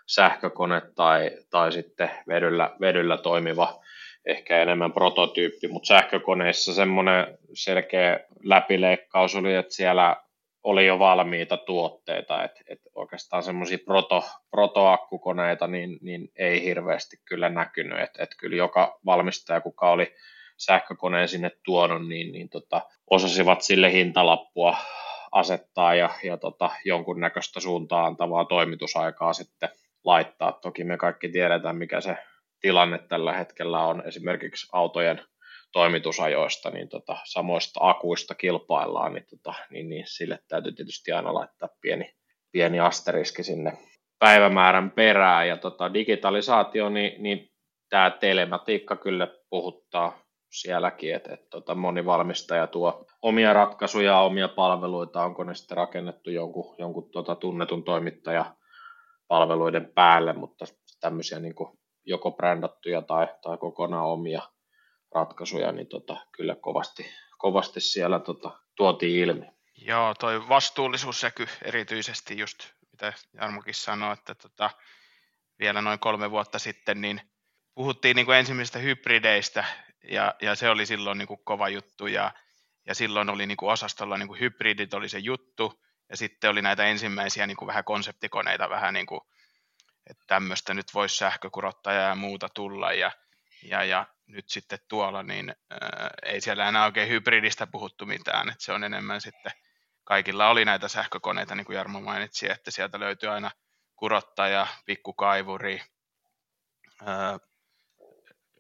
sähkökone 0.07 0.83
tai, 0.95 1.31
tai 1.51 1.73
sitten 1.73 2.11
vedyllä, 2.29 2.71
vedyllä 2.81 3.17
toimiva 3.17 3.81
ehkä 4.27 4.63
enemmän 4.63 4.93
prototyyppi, 4.93 5.69
mutta 5.69 5.87
sähkökoneissa 5.87 6.75
semmoinen 6.75 7.39
selkeä 7.55 8.21
läpileikkaus 8.43 9.35
oli, 9.35 9.55
että 9.55 9.75
siellä 9.75 10.17
oli 10.63 10.87
jo 10.87 10.99
valmiita 10.99 11.57
tuotteita, 11.57 12.45
että 12.45 12.61
et 12.69 12.81
oikeastaan 12.95 13.43
semmoisia 13.43 13.79
proto, 13.85 14.25
protoakkukoneita 14.51 15.67
niin, 15.67 15.99
niin 16.03 16.29
ei 16.37 16.65
hirveästi 16.65 17.17
kyllä 17.25 17.49
näkynyt, 17.49 18.01
että 18.01 18.23
et 18.23 18.31
kyllä 18.41 18.57
joka 18.57 18.99
valmistaja, 19.07 19.61
kuka 19.61 19.91
oli 19.91 20.15
sähkökoneen 20.57 21.29
sinne 21.29 21.51
tuonut, 21.65 22.09
niin, 22.09 22.33
niin 22.33 22.49
tota, 22.49 22.83
osasivat 23.11 23.63
sille 23.63 23.93
hintalappua 23.93 24.77
asettaa 25.33 25.95
ja, 25.95 26.11
ja 26.25 26.37
tota, 26.37 26.71
jonkunnäköistä 26.85 27.61
suuntaan 27.61 28.07
antavaa 28.07 28.45
toimitusaikaa 28.45 29.33
sitten 29.33 29.69
laittaa. 30.05 30.53
Toki 30.53 30.85
me 30.85 30.97
kaikki 30.97 31.29
tiedetään, 31.29 31.77
mikä 31.77 32.01
se 32.01 32.17
tilanne 32.61 32.99
tällä 32.99 33.33
hetkellä 33.33 33.85
on 33.85 34.03
esimerkiksi 34.07 34.69
autojen 34.73 35.21
toimitusajoista, 35.73 36.71
niin 36.71 36.89
tota, 36.89 37.17
samoista 37.25 37.81
akuista 37.83 38.35
kilpaillaan, 38.35 39.13
niin, 39.15 39.27
tota, 39.31 39.55
niin, 39.71 39.89
niin 39.89 40.05
sille 40.07 40.39
täytyy 40.49 40.73
tietysti 40.73 41.13
aina 41.13 41.35
laittaa 41.35 41.69
pieni, 41.81 42.15
pieni 42.53 42.81
asteriski 42.81 43.43
sinne 43.43 43.79
päivämäärän 44.19 44.91
perään. 44.91 45.49
Ja 45.49 45.57
tota, 45.57 45.95
digitalisaatio, 45.95 46.89
niin, 46.89 47.23
niin 47.23 47.51
tämä 47.89 48.11
telematiikka 48.11 48.97
kyllä 48.97 49.29
puhuttaa 49.51 50.19
sielläkin, 50.53 51.15
että, 51.15 51.35
että 51.35 51.47
tota, 51.51 51.75
moni 51.75 52.07
valmistaja 52.07 52.67
tuo 52.67 53.07
omia 53.23 53.53
ratkaisuja, 53.53 54.19
omia 54.19 54.49
palveluita, 54.49 55.25
onko 55.25 55.45
ne 55.45 55.55
sitten 55.55 55.77
rakennettu 55.77 56.31
jonkun, 56.31 56.75
jonkun 56.79 57.11
tota, 57.11 57.35
tunnetun 57.35 57.85
toimittaja 57.85 58.55
palveluiden 59.29 59.93
päälle, 59.95 60.33
mutta 60.33 60.65
tämmöisiä 61.01 61.39
niin 61.39 61.55
kuin 61.55 61.79
joko 62.07 62.31
brändättyjä 62.31 63.03
tai, 63.03 63.29
tai 63.43 63.59
kokonaan 63.59 64.07
omia 64.07 64.43
ratkaisuja, 65.15 65.73
niin 65.73 65.87
tota, 65.87 66.27
kyllä 66.33 66.57
kovasti, 66.61 67.11
kovasti 67.39 67.81
siellä 67.81 68.19
tota, 68.19 68.59
tuotiin 68.77 69.19
ilmi. 69.29 69.47
Joo, 69.77 70.15
toi 70.15 70.49
vastuullisuus 70.49 71.21
seky 71.21 71.47
erityisesti 71.63 72.39
just, 72.39 72.59
mitä 72.93 73.13
Jarmokin 73.33 73.75
sanoi, 73.75 74.13
että 74.13 74.35
tota, 74.35 74.71
vielä 75.59 75.83
noin 75.83 75.99
kolme 75.99 76.31
vuotta 76.31 76.59
sitten, 76.59 77.01
niin 77.01 77.21
puhuttiin 77.75 78.17
niin 78.17 78.27
kuin 78.27 78.39
ensimmäisistä 78.39 78.79
hybrideistä, 78.79 79.65
ja, 80.11 80.35
ja 80.43 80.55
se 80.55 80.71
oli 80.71 80.87
silloin 80.87 81.19
niin 81.19 81.29
kuin 81.29 81.41
kova 81.45 81.69
juttu, 81.69 82.07
ja, 82.07 82.33
ja 82.87 82.95
silloin 82.95 83.31
oli 83.31 83.47
niin 83.47 83.57
kuin 83.57 83.73
osastolla 83.73 84.19
niin 84.19 84.29
kuin 84.29 84.41
hybridit 84.41 84.95
oli 84.95 85.09
se 85.09 85.19
juttu, 85.19 85.85
ja 86.11 86.17
sitten 86.17 86.51
oli 86.51 86.63
näitä 86.63 86.85
ensimmäisiä 86.85 87.47
niin 87.47 87.57
kuin 87.57 87.67
vähän 87.67 87.85
konseptikoneita, 87.85 88.71
vähän 88.71 88.95
niin 88.95 89.07
kuin, 89.07 89.21
että 90.11 90.25
tämmöistä 90.27 90.75
nyt 90.75 90.95
voisi 90.95 91.17
sähkökurottaja 91.17 92.01
ja 92.01 92.15
muuta 92.15 92.49
tulla, 92.49 92.93
ja, 92.93 93.13
ja, 93.63 93.85
ja 93.85 94.07
nyt 94.29 94.49
sitten 94.49 94.79
tuolla, 94.89 95.23
niin 95.23 95.55
ää, 95.71 96.11
ei 96.23 96.41
siellä 96.41 96.69
enää 96.69 96.85
oikein 96.85 97.09
hybridistä 97.09 97.67
puhuttu 97.67 98.07
mitään, 98.07 98.49
että 98.49 98.65
se 98.65 98.73
on 98.73 98.85
enemmän 98.85 99.21
sitten, 99.21 99.53
kaikilla 100.05 100.49
oli 100.49 100.65
näitä 100.65 100.89
sähkökoneita, 100.89 101.55
niin 101.55 101.65
kuin 101.65 101.77
Jarmo 101.77 102.01
mainitsi, 102.01 102.51
että 102.51 102.71
sieltä 102.71 103.01
löytyy 103.01 103.29
aina 103.29 103.51
kurottaja, 103.97 104.67
pikkukaivuri, 104.87 105.83
ää, 107.07 107.39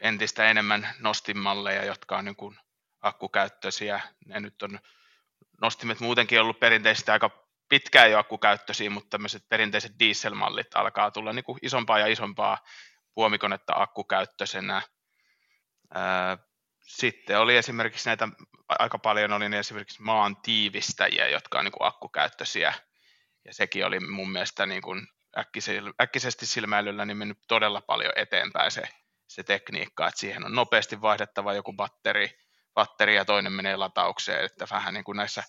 entistä 0.00 0.50
enemmän 0.50 0.88
nostimalleja, 0.98 1.84
jotka 1.84 2.16
on 2.16 2.24
niin 2.24 2.36
kuin 2.36 2.58
akkukäyttöisiä. 3.00 4.00
Ne 4.26 4.40
nyt 4.40 4.62
on 4.62 4.78
nostimet 5.60 6.00
muutenkin 6.00 6.40
ollut 6.40 6.60
perinteisesti 6.60 7.10
aika 7.10 7.30
pitkään 7.68 8.10
jo 8.10 8.18
akkukäyttöisiä, 8.18 8.90
mutta 8.90 9.10
tämmöiset 9.10 9.48
perinteiset 9.48 9.92
dieselmallit 9.98 10.66
alkaa 10.74 11.10
tulla 11.10 11.32
niin 11.32 11.44
kuin 11.44 11.58
isompaa 11.62 11.98
ja 11.98 12.06
isompaa 12.06 12.58
puomikonetta 13.14 13.72
akkukäyttöisenä. 13.76 14.82
Sitten 16.82 17.38
oli 17.38 17.56
esimerkiksi 17.56 18.08
näitä, 18.08 18.28
aika 18.68 18.98
paljon 18.98 19.32
oli 19.32 19.56
esimerkiksi 19.56 20.02
maan 20.02 20.36
tiivistäjiä, 20.36 21.28
jotka 21.28 21.58
on 21.58 21.64
niin 21.64 21.72
kuin 21.72 21.88
akkukäyttöisiä, 21.88 22.74
ja 23.44 23.54
sekin 23.54 23.86
oli 23.86 24.00
mun 24.00 24.30
mielestä 24.30 24.66
niin 24.66 24.82
kuin 24.82 25.06
äkkisesti 26.00 26.46
silmäilyllä 26.46 27.04
niin 27.04 27.16
mennyt 27.16 27.38
todella 27.48 27.80
paljon 27.80 28.12
eteenpäin 28.16 28.70
se, 28.70 28.82
se 29.26 29.42
tekniikka, 29.42 30.08
että 30.08 30.20
siihen 30.20 30.44
on 30.44 30.54
nopeasti 30.54 31.00
vaihdettava 31.00 31.54
joku 31.54 31.72
batteri, 31.72 32.38
batteri 32.74 33.16
ja 33.16 33.24
toinen 33.24 33.52
menee 33.52 33.76
lataukseen, 33.76 34.44
että 34.44 34.66
vähän 34.70 34.94
niin 34.94 35.04
kuin 35.04 35.16
näissä 35.16 35.42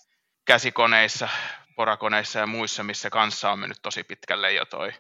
käsikoneissa, 0.46 1.30
porakoneissa 1.76 2.40
ja 2.40 2.48
muissa, 2.48 2.84
missä 2.84 3.10
kanssa 3.10 3.52
on 3.52 3.60
mennyt 3.60 3.80
tosi 3.82 4.04
pitkälle 4.04 4.54
jo 4.54 4.66
toi 4.66 4.94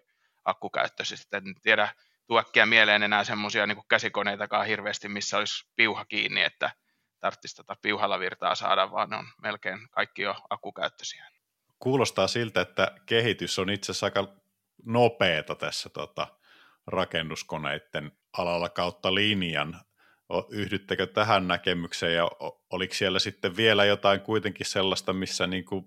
akkukäyttö. 0.45 1.05
Sitten 1.05 1.47
en 1.47 1.55
tiedä 1.61 1.95
tuokkia 2.29 2.65
mieleen 2.65 3.03
enää 3.03 3.23
semmoisia 3.23 3.67
niin 3.67 3.77
käsikoneitakaan 3.87 4.65
hirveästi, 4.65 5.07
missä 5.07 5.37
olisi 5.37 5.67
piuha 5.75 6.05
kiinni, 6.05 6.43
että 6.43 6.71
tarvitsisi 7.19 7.55
tota 7.55 7.75
piuhalla 7.81 8.19
virtaa 8.19 8.55
saada, 8.55 8.91
vaan 8.91 9.09
ne 9.09 9.15
on 9.15 9.25
melkein 9.41 9.79
kaikki 9.91 10.21
jo 10.21 10.35
akkukäyttöisiä. 10.49 11.25
Kuulostaa 11.79 12.27
siltä, 12.27 12.61
että 12.61 12.91
kehitys 13.05 13.59
on 13.59 13.69
itse 13.69 13.91
asiassa 13.91 14.05
aika 14.05 14.27
nopeata 14.85 15.55
tässä 15.55 15.89
tota, 15.89 16.27
rakennuskoneiden 16.87 18.11
alalla 18.37 18.69
kautta 18.69 19.15
linjan. 19.15 19.81
Yhdyttekö 20.49 21.07
tähän 21.07 21.47
näkemykseen 21.47 22.15
ja 22.15 22.29
oliko 22.69 22.93
siellä 22.93 23.19
sitten 23.19 23.57
vielä 23.57 23.85
jotain 23.85 24.21
kuitenkin 24.21 24.65
sellaista, 24.65 25.13
missä 25.13 25.47
niin 25.47 25.65
kuin 25.65 25.85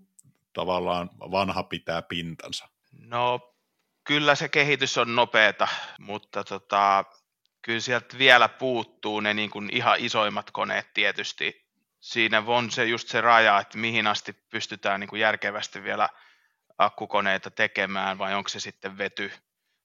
tavallaan 0.52 1.10
vanha 1.18 1.62
pitää 1.62 2.02
pintansa? 2.02 2.68
No 2.92 3.51
kyllä 4.04 4.34
se 4.34 4.48
kehitys 4.48 4.98
on 4.98 5.14
nopeata, 5.14 5.68
mutta 5.98 6.44
tota, 6.44 7.04
kyllä 7.62 7.80
sieltä 7.80 8.18
vielä 8.18 8.48
puuttuu 8.48 9.20
ne 9.20 9.34
niin 9.34 9.50
kuin 9.50 9.68
ihan 9.72 9.96
isoimmat 10.00 10.50
koneet 10.50 10.94
tietysti. 10.94 11.62
Siinä 12.00 12.42
on 12.46 12.70
se 12.70 12.84
just 12.84 13.08
se 13.08 13.20
raja, 13.20 13.58
että 13.60 13.78
mihin 13.78 14.06
asti 14.06 14.32
pystytään 14.32 15.00
niin 15.00 15.08
kuin 15.08 15.20
järkevästi 15.20 15.82
vielä 15.82 16.08
akkukoneita 16.78 17.50
tekemään 17.50 18.18
vai 18.18 18.34
onko 18.34 18.48
se 18.48 18.60
sitten 18.60 18.98
vety 18.98 19.32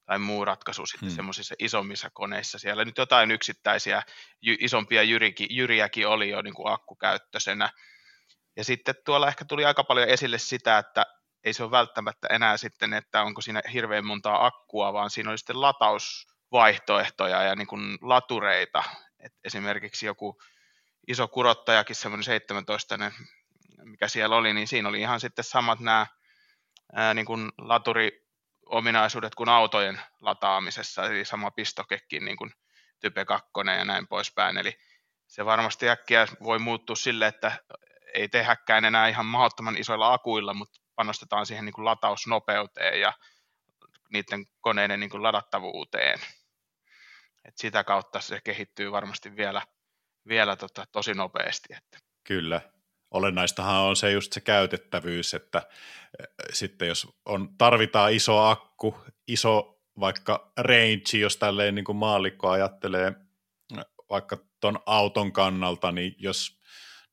tai 0.05 0.19
muu 0.19 0.45
ratkaisu 0.45 0.85
sitten 0.85 1.09
hmm. 1.09 1.15
semmoisissa 1.15 1.55
isommissa 1.59 2.09
koneissa. 2.09 2.59
Siellä 2.59 2.85
nyt 2.85 2.97
jotain 2.97 3.31
yksittäisiä 3.31 4.03
isompia 4.41 5.03
jyrikin, 5.03 5.47
jyriäkin 5.49 6.07
oli 6.07 6.29
jo 6.29 6.41
niin 6.41 6.53
kuin 6.53 6.73
akkukäyttöisenä. 6.73 7.69
Ja 8.55 8.63
sitten 8.63 8.95
tuolla 9.05 9.27
ehkä 9.27 9.45
tuli 9.45 9.65
aika 9.65 9.83
paljon 9.83 10.09
esille 10.09 10.37
sitä, 10.37 10.77
että 10.77 11.05
ei 11.47 11.53
se 11.53 11.63
ole 11.63 11.71
välttämättä 11.71 12.27
enää 12.31 12.57
sitten, 12.57 12.93
että 12.93 13.23
onko 13.23 13.41
siinä 13.41 13.61
hirveän 13.73 14.05
montaa 14.05 14.45
akkua, 14.45 14.93
vaan 14.93 15.09
siinä 15.09 15.29
oli 15.29 15.37
sitten 15.37 15.61
latausvaihtoehtoja 15.61 17.43
ja 17.43 17.55
niin 17.55 17.67
kuin 17.67 17.97
latureita. 18.01 18.83
Et 19.19 19.33
esimerkiksi 19.43 20.05
joku 20.05 20.41
iso 21.07 21.27
kurottajakin, 21.27 21.95
semmoinen 21.95 22.23
17 22.23 22.97
mikä 23.83 24.07
siellä 24.07 24.35
oli, 24.35 24.53
niin 24.53 24.67
siinä 24.67 24.89
oli 24.89 25.01
ihan 25.01 25.19
sitten 25.19 25.45
samat 25.45 25.79
nämä 25.79 26.07
niin 27.13 27.25
kuin 27.25 27.51
laturiominaisuudet 27.57 29.35
kuin 29.35 29.49
autojen 29.49 30.01
lataamisessa, 30.21 31.05
eli 31.05 31.25
sama 31.25 31.51
pistokekin 31.51 32.25
niin 32.25 32.37
kuin 32.37 32.53
Type 32.99 33.25
2 33.25 33.49
ja 33.77 33.85
näin 33.85 34.07
poispäin. 34.07 34.57
Eli 34.57 34.79
se 35.27 35.45
varmasti 35.45 35.89
äkkiä 35.89 36.27
voi 36.43 36.59
muuttua 36.59 36.95
sille, 36.95 37.27
että 37.27 37.51
ei 38.13 38.29
tehäkään 38.29 38.85
enää 38.85 39.07
ihan 39.07 39.25
mahdottoman 39.25 39.77
isoilla 39.77 40.13
akuilla, 40.13 40.53
mutta 40.53 40.86
panostetaan 40.97 41.45
siihen 41.45 41.65
niin 41.65 41.73
kuin 41.73 41.85
latausnopeuteen 41.85 43.01
ja 43.01 43.13
niiden 44.09 44.45
koneiden 44.61 44.99
niin 44.99 45.09
kuin 45.09 45.23
ladattavuuteen. 45.23 46.19
Et 47.45 47.57
sitä 47.57 47.83
kautta 47.83 48.19
se 48.19 48.41
kehittyy 48.43 48.91
varmasti 48.91 49.35
vielä, 49.35 49.61
vielä 50.27 50.55
tota, 50.55 50.85
tosi 50.91 51.13
nopeasti. 51.13 51.73
Että. 51.77 51.99
Kyllä. 52.23 52.61
Olennaistahan 53.11 53.81
on 53.81 53.95
se 53.95 54.11
just 54.11 54.33
se 54.33 54.41
käytettävyys, 54.41 55.33
että 55.33 55.67
eh, 56.19 56.27
sitten 56.53 56.87
jos 56.87 57.07
on, 57.25 57.57
tarvitaan 57.57 58.13
iso 58.13 58.39
akku, 58.45 58.97
iso 59.27 59.79
vaikka 59.99 60.51
range, 60.57 61.17
jos 61.19 61.37
tälleen 61.37 61.75
niin 61.75 61.85
kuin 61.85 61.95
maallikko 61.95 62.49
ajattelee 62.49 63.13
vaikka 64.09 64.37
tuon 64.59 64.79
auton 64.85 65.31
kannalta, 65.31 65.91
niin 65.91 66.15
jos 66.17 66.56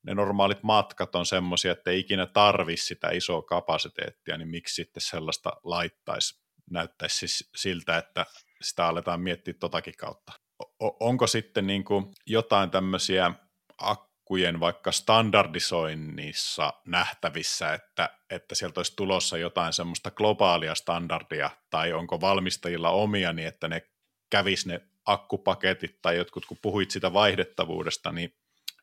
ne 0.05 0.13
normaalit 0.13 0.63
matkat 0.63 1.15
on 1.15 1.25
semmoisia, 1.25 1.71
että 1.71 1.91
ei 1.91 1.99
ikinä 1.99 2.25
tarvi 2.25 2.77
sitä 2.77 3.09
isoa 3.09 3.41
kapasiteettia, 3.41 4.37
niin 4.37 4.47
miksi 4.47 4.75
sitten 4.75 5.01
sellaista 5.01 5.51
laittaisi? 5.63 6.39
Näyttäisi 6.71 7.17
siis 7.17 7.49
siltä, 7.55 7.97
että 7.97 8.25
sitä 8.61 8.87
aletaan 8.87 9.21
miettiä 9.21 9.53
totakin 9.59 9.93
kautta. 9.97 10.33
O- 10.59 11.07
onko 11.07 11.27
sitten 11.27 11.67
niin 11.67 11.83
kuin 11.83 12.05
jotain 12.25 12.69
tämmöisiä 12.69 13.31
akkujen 13.77 14.59
vaikka 14.59 14.91
standardisoinnissa 14.91 16.73
nähtävissä, 16.87 17.73
että, 17.73 18.09
että 18.29 18.55
sieltä 18.55 18.79
olisi 18.79 18.93
tulossa 18.95 19.37
jotain 19.37 19.73
semmoista 19.73 20.11
globaalia 20.11 20.75
standardia, 20.75 21.49
tai 21.69 21.93
onko 21.93 22.21
valmistajilla 22.21 22.89
omia 22.89 23.33
niin, 23.33 23.47
että 23.47 23.67
ne 23.67 23.81
kävis 24.29 24.65
ne 24.65 24.81
akkupaketit 25.05 26.01
tai 26.01 26.17
jotkut, 26.17 26.45
kun 26.45 26.57
puhuit 26.61 26.91
sitä 26.91 27.13
vaihdettavuudesta, 27.13 28.11
niin 28.11 28.35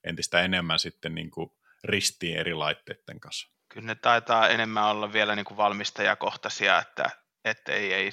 entistä 0.04 0.40
enemmän 0.40 0.78
sitten 0.78 1.14
niin 1.14 1.30
kuin 1.30 1.50
ristiin 1.84 2.38
eri 2.38 2.54
laitteiden 2.54 3.20
kanssa. 3.20 3.48
Kyllä 3.68 3.86
ne 3.86 3.94
taitaa 3.94 4.48
enemmän 4.48 4.84
olla 4.84 5.12
vielä 5.12 5.36
niin 5.36 5.44
kuin 5.44 5.56
valmistajakohtaisia, 5.56 6.78
että, 6.78 7.10
että 7.44 7.72
ei, 7.72 7.92
ei 7.92 8.12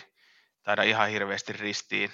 taida 0.64 0.84
ihan 0.84 1.10
hirveästi 1.10 1.54
ristiin, 1.54 2.12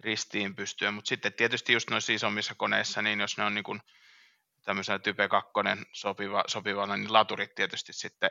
ristiin 0.00 0.56
pystyä, 0.56 0.90
mutta 0.90 1.08
sitten 1.08 1.32
tietysti 1.32 1.72
just 1.72 1.90
noissa 1.90 2.12
isommissa 2.12 2.54
koneissa, 2.54 3.02
niin 3.02 3.20
jos 3.20 3.38
ne 3.38 3.44
on 3.44 3.54
niin 3.54 3.64
kuin 3.64 3.80
tämmöisenä 4.64 4.98
Type 4.98 5.28
2 5.28 5.50
sopiva, 5.92 6.44
sopivana, 6.46 6.96
niin 6.96 7.12
laturit 7.12 7.54
tietysti 7.54 7.92
sitten 7.92 8.30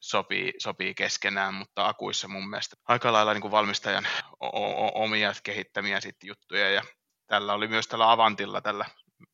sopii, 0.00 0.52
sopii 0.58 0.94
keskenään, 0.94 1.54
mutta 1.54 1.88
akuissa 1.88 2.28
mun 2.28 2.50
mielestä 2.50 2.76
aika 2.84 3.12
lailla 3.12 3.32
niin 3.32 3.42
kuin 3.42 3.50
valmistajan 3.50 4.08
o- 4.40 4.86
o- 4.86 5.04
omia 5.04 5.32
kehittämiä 5.42 6.00
sitten 6.00 6.28
juttuja, 6.28 6.70
ja 6.70 6.82
tällä 7.26 7.52
oli 7.52 7.68
myös 7.68 7.88
tällä 7.88 8.12
Avantilla, 8.12 8.60
tällä 8.60 8.84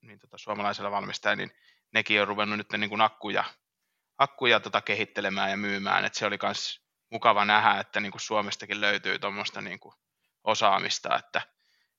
niin 0.00 0.18
tota, 0.18 0.38
suomalaisella 0.38 0.90
valmistajalla, 0.90 1.36
niin 1.36 1.52
nekin 1.92 2.20
on 2.20 2.28
ruvennut 2.28 2.58
nyt 2.58 2.72
niin 2.72 2.90
kuin 2.90 3.00
akkuja, 3.00 3.44
akkuja 4.18 4.60
tota 4.60 4.80
kehittelemään 4.80 5.50
ja 5.50 5.56
myymään, 5.56 6.04
että 6.04 6.18
se 6.18 6.26
oli 6.26 6.38
myös 6.42 6.80
mukava 7.10 7.44
nähdä, 7.44 7.80
että 7.80 8.00
niin 8.00 8.12
kuin 8.12 8.20
Suomestakin 8.20 8.80
löytyy 8.80 9.18
tuommoista 9.18 9.60
niin 9.60 9.78
osaamista, 10.44 11.16
että, 11.16 11.42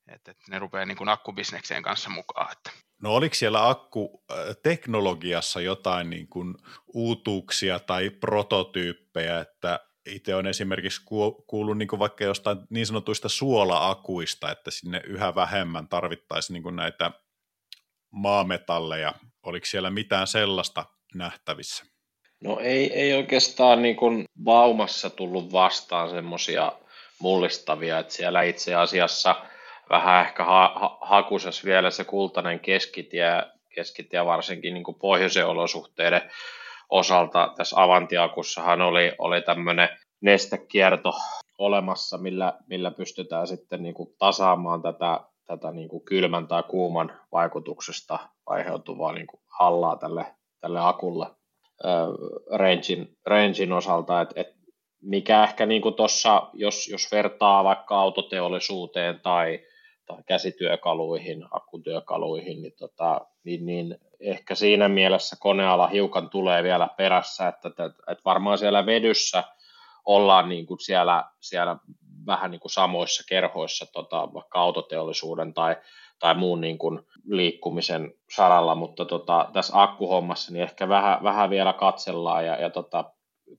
että, 0.08 0.32
että 0.32 0.44
ne 0.50 0.60
rupeaa 0.60 0.86
niin 0.86 0.98
kuin 0.98 1.10
akkubisnekseen 1.10 1.84
kanssa 1.84 2.10
mukaan. 2.10 2.52
Että. 2.52 2.72
No 3.02 3.16
oliko 3.16 3.36
siellä 3.36 3.70
akkuteknologiassa 3.70 5.62
jotain 5.62 6.10
niin 6.10 6.28
kuin 6.28 6.56
uutuuksia 6.94 7.80
tai 7.80 8.10
prototyyppejä, 8.10 9.40
että 9.40 9.80
itse 10.06 10.36
on 10.36 10.48
esimerkiksi 10.48 11.02
kuullut 11.48 11.78
niin 11.78 11.88
kuin 11.88 12.00
vaikka 12.00 12.24
jostain 12.24 12.58
niin 12.70 12.86
sanotuista 12.86 13.30
suola-akuista, 13.30 14.52
että 14.52 14.72
sinne 14.72 15.02
yhä 15.06 15.36
vähemmän 15.36 15.88
tarvittaisiin 15.88 16.54
niin 16.54 16.64
kuin 16.64 16.76
näitä 16.76 17.12
maametalleja. 18.12 19.14
Oliko 19.44 19.66
siellä 19.66 19.90
mitään 19.90 20.28
sellaista 20.28 20.86
nähtävissä? 21.16 21.86
No 22.44 22.60
ei, 22.60 22.94
ei 22.94 23.14
oikeastaan 23.14 23.82
niin 23.82 23.96
kuin 23.96 24.26
vaumassa 24.46 25.10
tullut 25.10 25.52
vastaan 25.52 26.10
semmoisia 26.10 26.72
mullistavia, 27.20 28.00
että 28.00 28.14
siellä 28.14 28.42
itse 28.42 28.76
asiassa 28.76 29.36
vähän 29.90 30.26
ehkä 30.26 30.44
ha- 30.44 30.74
ha- 30.76 30.98
hakusas 31.02 31.66
vielä 31.66 31.92
se 31.92 32.04
kultainen 32.04 32.60
keskitie, 32.60 33.44
keskitie 33.76 34.26
varsinkin 34.26 34.74
niin 34.74 34.84
kuin 34.84 35.00
pohjoisen 35.00 35.48
olosuhteiden 35.48 36.22
osalta. 36.90 37.54
Tässä 37.58 37.82
Avantiakussahan 37.84 38.82
oli, 38.82 39.12
oli 39.18 39.42
tämmöinen 39.42 39.90
nestekierto 40.22 41.14
olemassa, 41.58 42.18
millä, 42.18 42.54
millä 42.68 42.92
pystytään 42.92 43.48
sitten 43.48 43.84
niin 43.84 43.94
kuin 43.94 44.16
tasaamaan 44.18 44.82
tätä 44.82 45.20
tätä 45.50 45.72
niin 45.72 45.90
kuin 45.90 46.06
kylmän 46.06 46.48
tai 46.48 46.64
kuuman 46.64 47.20
vaikutuksesta 47.32 48.20
aiheutuvaa 48.46 49.14
niin 49.14 49.28
kuin 49.28 49.42
hallaa 49.60 49.96
tälle, 49.96 50.26
tälle 50.62 50.80
akulle 50.80 51.28
rangein, 52.52 53.18
rangein 53.26 53.74
osalta, 53.74 54.22
että 54.22 54.42
et 54.42 54.48
mikä 55.02 55.44
ehkä 55.44 55.66
niin 55.66 55.82
kuin 55.82 55.96
tossa, 55.96 56.50
jos, 56.54 56.88
jos 56.88 57.12
vertaa 57.12 57.64
vaikka 57.64 58.00
autoteollisuuteen 58.00 59.20
tai, 59.20 59.60
tai 60.06 60.24
käsityökaluihin, 60.28 61.46
akkutyökaluihin, 61.52 62.62
niin, 62.62 62.74
tota, 62.80 63.22
niin, 63.44 63.66
niin 63.66 63.98
ehkä 64.20 64.56
siinä 64.56 64.90
mielessä 64.90 65.36
koneala 65.40 65.88
hiukan 65.88 66.30
tulee 66.30 66.64
vielä 66.64 66.90
perässä, 66.98 67.48
että, 67.48 67.68
että, 67.68 67.86
että 67.86 68.22
varmaan 68.26 68.58
siellä 68.58 68.86
vedyssä 68.86 69.44
ollaan 70.06 70.50
niin 70.50 70.66
kuin 70.66 70.80
siellä, 70.80 71.24
siellä 71.40 71.78
vähän 72.26 72.52
niin 72.52 72.62
kuin 72.62 72.72
samoissa 72.72 73.24
kerhoissa 73.30 73.86
tota, 73.94 74.34
vaikka 74.34 74.60
autoteollisuuden 74.60 75.54
tai, 75.54 75.76
tai 76.20 76.36
muun 76.36 76.62
niin 76.62 76.78
kuin 76.78 77.00
liikkumisen 77.26 78.14
saralla, 78.36 78.76
mutta 78.76 79.06
tota, 79.06 79.50
tässä 79.54 79.82
akkuhommassa 79.82 80.54
niin 80.54 80.64
ehkä 80.64 80.90
vähän, 80.90 81.24
vähän 81.24 81.50
vielä 81.50 81.74
katsellaan 81.74 82.46
ja, 82.46 82.56
ja 82.56 82.70
tota, 82.70 83.06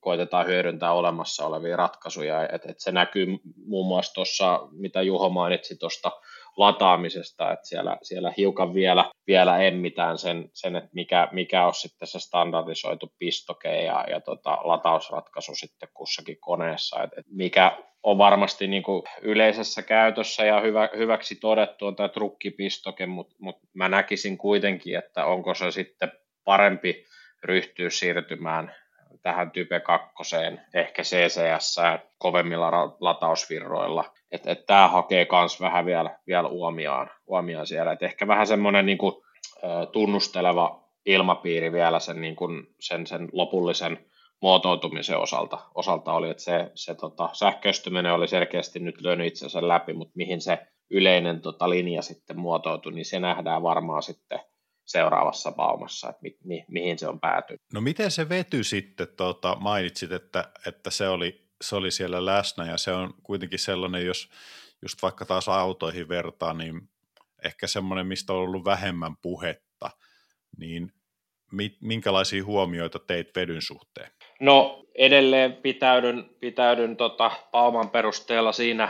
koitetaan 0.01 0.47
hyödyntää 0.47 0.93
olemassa 0.93 1.47
olevia 1.47 1.77
ratkaisuja. 1.77 2.49
Et, 2.49 2.67
et 2.67 2.81
se 2.81 2.93
näkyy 2.93 3.27
muun 3.67 3.87
muassa 3.87 4.15
tuossa, 4.15 4.69
mitä 4.73 5.03
Juho 5.03 5.29
mainitsi 5.29 5.77
tuosta 5.77 6.11
lataamisesta, 6.57 7.53
että 7.53 7.67
siellä, 7.67 7.97
siellä 8.03 8.33
hiukan 8.37 8.75
vielä, 8.75 9.11
vielä 9.27 9.59
emmitään 9.59 10.19
sen, 10.19 10.51
sen 10.53 10.77
että 10.77 10.91
mikä, 10.93 11.29
mikä 11.33 11.67
on 11.67 11.75
sitten 11.75 12.09
se 12.09 12.19
standardisoitu 12.21 13.13
pistoke 13.19 13.83
ja, 13.83 14.05
ja 14.11 14.21
tota, 14.21 14.59
latausratkaisu 14.65 15.55
sitten 15.55 15.89
kussakin 15.95 16.37
koneessa, 16.41 17.03
että 17.03 17.21
et 17.21 17.27
mikä 17.31 17.77
on 18.03 18.19
varmasti 18.19 18.67
niin 18.67 18.83
kuin 18.83 19.03
yleisessä 19.23 19.83
käytössä 19.83 20.45
ja 20.45 20.61
hyvä, 20.61 20.89
hyväksi 20.97 21.35
todettu 21.35 21.87
on 21.87 21.97
tämä 21.97 22.09
trukkipistoke, 22.09 23.07
mutta 23.07 23.37
mut 23.39 23.57
mä 23.75 23.89
näkisin 23.89 24.39
kuitenkin, 24.39 24.99
että 24.99 25.25
onko 25.25 25.55
se 25.55 25.71
sitten 25.71 26.13
parempi 26.45 27.05
ryhtyä 27.45 27.91
siirtymään 27.91 28.75
tähän 29.23 29.51
Type 29.51 29.81
2, 29.81 30.37
ehkä 30.75 31.03
CCS 31.03 31.77
kovemmilla 32.19 32.97
latausvirroilla. 33.01 34.05
Että 34.33 34.51
et 34.51 34.67
tämä 34.67 34.89
hakee 34.89 35.27
myös 35.33 35.61
vähän 35.61 35.87
vielä, 35.87 36.19
vielä 36.27 36.49
uomiaan, 36.49 37.11
uomiaan 37.27 37.67
siellä. 37.67 37.93
Et 37.93 38.03
ehkä 38.03 38.27
vähän 38.27 38.47
semmoinen 38.47 38.87
niin 38.87 38.99
kuin, 38.99 39.15
tunnusteleva 39.93 40.85
ilmapiiri 41.07 41.73
vielä 41.73 41.99
sen, 41.99 42.21
niin 42.21 42.37
kuin, 42.37 42.67
sen, 42.81 43.07
sen 43.07 43.29
lopullisen 43.33 44.07
muotoutumisen 44.43 45.19
osalta, 45.19 45.59
osalta 45.75 46.13
oli, 46.13 46.31
että 46.31 46.43
se, 46.43 46.71
se 46.75 46.95
tota, 46.95 47.29
sähköistyminen 47.33 48.13
oli 48.13 48.29
selkeästi 48.29 48.79
nyt 48.79 49.01
lyönyt 49.01 49.27
itsensä 49.27 49.69
läpi, 49.69 49.93
mutta 49.93 50.13
mihin 50.17 50.41
se 50.41 50.59
yleinen 50.91 51.41
tota, 51.41 51.71
linja 51.71 52.03
sitten 52.03 52.39
muotoutui, 52.39 52.93
niin 52.93 53.05
se 53.05 53.21
nähdään 53.21 53.63
varmaan 53.63 54.03
sitten 54.03 54.41
seuraavassa 54.91 55.53
baumassa, 55.53 56.09
että 56.09 56.23
mi, 56.23 56.37
mi, 56.45 56.65
mihin 56.69 56.99
se 56.99 57.09
on 57.09 57.21
päätynyt. 57.21 57.61
No 57.73 57.81
miten 57.81 58.11
se 58.11 58.29
vety 58.29 58.65
sitten, 58.65 59.09
tuota, 59.17 59.57
mainitsit, 59.61 60.13
että, 60.13 60.53
että 60.67 60.91
se 60.91 61.09
oli 61.09 61.51
se 61.63 61.77
oli 61.77 61.91
siellä 61.91 62.27
läsnä 62.27 62.67
ja 62.67 62.79
se 62.79 62.93
on 62.93 63.15
kuitenkin 63.23 63.59
sellainen, 63.59 64.07
jos 64.07 64.31
just 64.83 65.03
vaikka 65.03 65.25
taas 65.25 65.49
autoihin 65.49 66.09
vertaa, 66.09 66.55
niin 66.55 66.81
ehkä 67.45 67.67
semmoinen, 67.67 68.07
mistä 68.07 68.33
on 68.33 68.39
ollut 68.39 68.65
vähemmän 68.65 69.17
puhetta, 69.23 69.91
niin 70.59 70.93
minkälaisia 71.81 72.45
huomioita 72.45 72.99
teit 72.99 73.37
vedyn 73.37 73.63
suhteen? 73.63 74.11
No 74.41 74.85
edelleen 74.95 75.53
pitäydyn, 75.53 76.31
pitäydyn 76.41 76.97
tota, 76.97 77.31
Pauman 77.51 77.91
perusteella 77.91 78.53
siinä, 78.53 78.89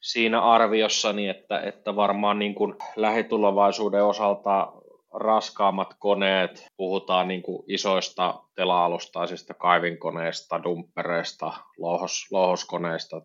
siinä 0.00 0.42
arviossani, 0.42 1.28
että, 1.28 1.60
että 1.60 1.96
varmaan 1.96 2.38
niin 2.38 2.54
kuin 2.54 2.74
lähitulevaisuuden 2.96 4.04
osalta 4.04 4.72
raskaammat 5.14 5.94
koneet, 5.98 6.66
puhutaan 6.76 7.28
niin 7.28 7.42
kuin 7.42 7.64
isoista 7.66 8.42
tela-alustaisista 8.54 9.54
kaivinkoneista, 9.54 10.62
dumppereista, 10.62 11.52
louhos, 11.78 12.26
louhoskoneista 12.30 13.22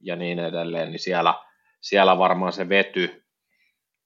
ja 0.00 0.16
niin 0.16 0.38
edelleen, 0.38 0.90
niin 0.90 0.98
siellä, 0.98 1.34
siellä 1.80 2.18
varmaan 2.18 2.52
se 2.52 2.68
vety 2.68 3.24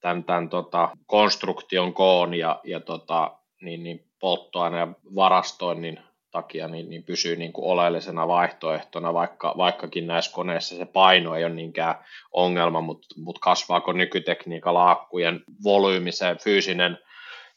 tämän, 0.00 0.24
tämän 0.24 0.48
tota, 0.48 0.88
konstruktion 1.06 1.94
koon 1.94 2.34
ja, 2.34 2.60
ja 2.64 2.80
tota, 2.80 3.38
niin, 3.62 3.82
niin 3.82 4.04
polttoaineen 4.20 4.96
varastoinnin 5.14 6.00
takia 6.30 6.68
niin, 6.68 6.90
niin 6.90 7.02
pysyy 7.02 7.36
niin 7.36 7.52
kuin 7.52 7.64
oleellisena 7.64 8.28
vaihtoehtona, 8.28 9.14
vaikka, 9.14 9.54
vaikkakin 9.56 10.06
näissä 10.06 10.32
koneissa 10.32 10.76
se 10.76 10.84
paino 10.84 11.34
ei 11.34 11.44
ole 11.44 11.54
niinkään 11.54 11.94
ongelma, 12.32 12.80
mutta, 12.80 13.06
mutta 13.16 13.40
kasvaako 13.40 13.92
nykytekniikalla 13.92 14.90
akkujen 14.90 15.40
volyymi, 15.64 16.12
se 16.12 16.36
fyysinen 16.44 16.98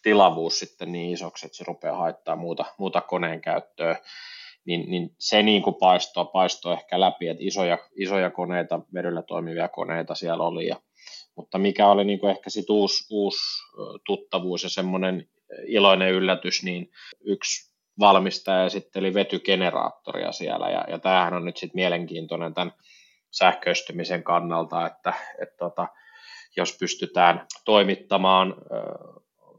tilavuus 0.01 0.59
sitten 0.59 0.91
niin 0.91 1.13
isoksi, 1.13 1.45
että 1.45 1.57
se 1.57 1.63
rupeaa 1.67 1.97
haittaa 1.97 2.35
muuta, 2.35 2.65
muuta 2.77 3.01
koneen 3.01 3.41
käyttöä, 3.41 3.95
niin, 4.65 4.91
niin 4.91 5.09
se 5.19 5.43
niin 5.43 5.61
kuin 5.61 5.75
paistoo, 5.75 6.25
paistoo 6.25 6.73
ehkä 6.73 6.99
läpi, 6.99 7.27
että 7.27 7.43
isoja, 7.43 7.77
isoja 7.99 8.29
koneita, 8.29 8.79
vedyllä 8.93 9.21
toimivia 9.21 9.67
koneita 9.67 10.15
siellä 10.15 10.43
oli, 10.43 10.67
ja, 10.67 10.75
mutta 11.35 11.57
mikä 11.57 11.87
oli 11.87 12.05
niin 12.05 12.19
kuin 12.19 12.31
ehkä 12.31 12.49
sitten 12.49 12.75
uusi, 12.75 13.05
uusi 13.11 13.39
tuttavuus 14.05 14.63
ja 14.63 14.69
semmoinen 14.69 15.29
iloinen 15.67 16.11
yllätys, 16.11 16.63
niin 16.63 16.89
yksi 17.25 17.73
valmistaja 17.99 18.65
esitteli 18.65 19.13
vetygeneraattoria 19.13 20.31
siellä, 20.31 20.69
ja, 20.69 20.85
ja 20.87 20.99
tämähän 20.99 21.33
on 21.33 21.45
nyt 21.45 21.57
sitten 21.57 21.79
mielenkiintoinen 21.79 22.53
tämän 22.53 22.73
sähköistymisen 23.31 24.23
kannalta, 24.23 24.87
että, 24.87 25.13
että 25.41 25.55
tota, 25.57 25.87
jos 26.57 26.77
pystytään 26.79 27.45
toimittamaan 27.65 28.55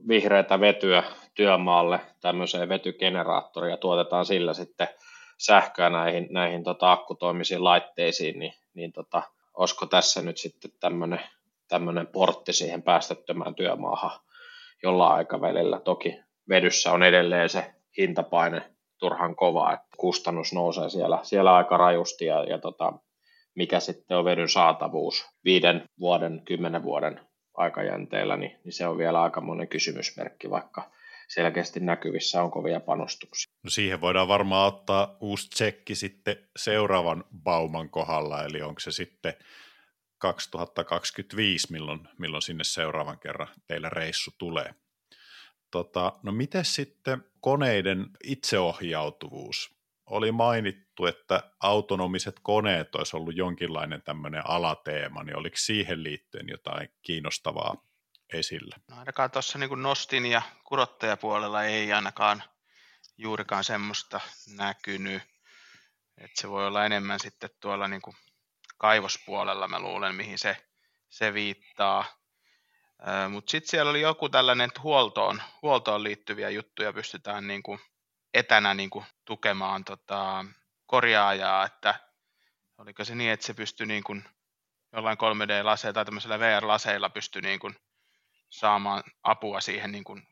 vihreätä 0.09 0.61
vetyä 0.61 1.03
työmaalle 1.35 2.01
tämmöiseen 2.21 2.69
vetygeneraattoriin 2.69 3.71
ja 3.71 3.77
tuotetaan 3.77 4.27
sillä 4.27 4.55
sitten 4.55 4.89
sähköä 5.39 5.91
näihin, 5.91 6.29
näihin 6.31 6.65
tota, 6.65 6.93
akkutoimisiin 6.93 7.65
laitteisiin, 7.65 8.39
niin, 8.39 8.53
niin 8.75 8.93
tota, 8.93 9.23
olisiko 9.55 9.87
tässä 9.87 10.23
nyt 10.23 10.39
sitten 10.39 10.71
tämmöinen, 10.81 11.21
tämmöinen 11.69 12.07
portti 12.07 12.53
siihen 12.53 12.83
päästettömään 12.83 13.55
työmaahan 13.55 14.21
jollain 14.83 15.13
aikavälillä. 15.13 15.81
Toki 15.81 16.21
vedyssä 16.49 16.93
on 16.93 17.03
edelleen 17.03 17.49
se 17.49 17.75
hintapaine 17.99 18.63
turhan 18.99 19.37
kova, 19.37 19.73
että 19.73 19.87
kustannus 19.97 20.53
nousee 20.53 20.91
siellä, 20.91 21.19
siellä 21.23 21.57
aika 21.57 21.77
rajusti 21.77 22.25
ja, 22.25 22.45
ja 22.45 22.59
tota, 22.59 22.93
mikä 23.55 23.81
sitten 23.81 24.17
on 24.17 24.25
vedyn 24.25 24.49
saatavuus 24.49 25.27
viiden 25.45 25.85
vuoden, 26.01 26.43
kymmenen 26.45 26.83
vuoden 26.83 27.28
aikajänteellä, 27.59 28.37
niin, 28.37 28.57
niin 28.65 28.73
se 28.73 28.87
on 28.87 28.99
vielä 28.99 29.23
aika 29.23 29.41
monen 29.41 29.69
kysymysmerkki, 29.69 30.51
vaikka 30.51 30.91
selkeästi 31.29 31.81
näkyvissä 31.81 32.43
on 32.43 32.51
kovia 32.51 32.81
panostuksia. 32.81 33.53
No 33.63 33.71
siihen 33.71 34.01
voidaan 34.01 34.29
varmaan 34.29 34.67
ottaa 34.67 35.17
uusi 35.21 35.51
tsekki 35.51 35.95
sitten 35.95 36.37
seuraavan 36.57 37.25
Bauman 37.43 37.91
kohdalla, 37.91 38.45
eli 38.45 38.63
onko 38.63 38.81
se 38.81 38.91
sitten 38.91 39.35
2025, 40.19 41.73
milloin, 41.73 42.09
milloin 42.19 42.43
sinne 42.43 42.65
seuraavan 42.65 43.19
kerran 43.19 43.49
teillä 43.67 43.89
reissu 43.89 44.31
tulee. 44.39 44.75
Tota, 45.71 46.13
no 46.23 46.33
miten 46.33 46.65
sitten 46.65 47.25
koneiden 47.41 48.07
itseohjautuvuus? 48.25 49.78
Oli 50.11 50.33
mainittu, 50.33 51.07
että 51.07 51.51
autonomiset 51.61 52.37
koneet 52.43 52.95
olisi 52.95 53.17
ollut 53.17 53.37
jonkinlainen 53.37 54.03
tämmöinen 54.03 54.43
alateema, 54.51 55.23
niin 55.23 55.37
oliko 55.37 55.57
siihen 55.57 56.03
liittyen 56.03 56.49
jotain 56.49 56.89
kiinnostavaa 57.03 57.75
esillä? 58.33 58.77
No 58.91 58.99
ainakaan 58.99 59.31
tuossa 59.31 59.59
niin 59.59 59.83
nostin 59.83 60.27
ja 60.27 60.43
kurottajapuolella 60.65 61.65
ei 61.65 61.93
ainakaan 61.93 62.43
juurikaan 63.19 63.65
semmoista 63.65 64.21
näkynyt. 64.57 65.23
että 66.19 66.41
se 66.41 66.49
voi 66.49 66.67
olla 66.67 66.87
enemmän 66.87 67.21
sitten 67.21 67.51
tuolla 67.61 67.89
niin 67.89 68.03
kuin 68.03 68.17
kaivospuolella, 68.79 69.69
mä 69.69 69.81
luulen, 69.81 70.15
mihin 70.15 70.39
se, 70.39 70.57
se 71.09 71.35
viittaa. 71.35 72.05
Mutta 73.29 73.51
sitten 73.51 73.71
siellä 73.71 73.91
oli 73.91 74.01
joku 74.01 74.29
tällainen, 74.29 74.69
että 74.69 74.81
huoltoon, 74.81 75.43
huoltoon 75.63 76.03
liittyviä 76.03 76.51
juttuja 76.51 76.93
pystytään 76.93 77.47
niin 77.47 77.63
kuin 77.63 77.81
etänä 78.35 78.75
niin 78.75 78.91
kuin 78.91 79.05
tukemaan 79.25 79.85
tota, 79.85 80.45
korjaajaa, 80.87 81.65
että 81.65 82.01
oliko 82.79 83.05
se 83.05 83.15
niin, 83.15 83.31
että 83.31 83.47
se 83.47 83.55
pystyi 83.55 83.87
niin 83.87 84.05
kuin 84.05 84.25
jollain 84.93 85.19
3D-laseilla 85.19 85.95
tai 85.95 86.05
tämmöisellä 86.05 86.39
VR-laseilla 86.39 87.11
pystyi 87.11 87.43
niin 87.43 87.59
kuin 87.59 87.77
saamaan 88.49 89.03
apua 89.23 89.61
siihen 89.61 89.93
niin 89.93 90.05
kuin 90.05 90.29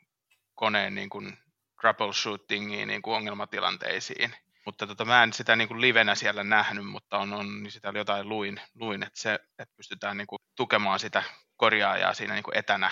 koneen 0.54 0.94
niin 0.94 1.10
kuin 1.10 1.38
troubleshootingiin, 1.80 2.88
niin 2.88 3.02
kuin 3.02 3.16
ongelmatilanteisiin. 3.16 4.36
Mutta 4.66 4.86
tota, 4.86 5.04
mä 5.04 5.22
en 5.22 5.32
sitä 5.32 5.56
niin 5.56 5.68
kuin 5.68 5.80
livenä 5.80 6.14
siellä 6.14 6.44
nähnyt, 6.44 6.86
mutta 6.86 7.18
on, 7.18 7.32
on 7.32 7.62
niin 7.62 7.72
sitä 7.72 7.92
jotain 7.94 8.28
luin, 8.28 8.60
luin 8.74 9.02
että, 9.02 9.20
se, 9.20 9.34
että 9.34 9.76
pystytään 9.76 10.16
niin 10.16 10.26
kuin 10.26 10.38
tukemaan 10.56 11.00
sitä 11.00 11.22
korjaajaa 11.56 12.14
siinä 12.14 12.34
niin 12.34 12.42
kuin 12.42 12.58
etänä, 12.58 12.90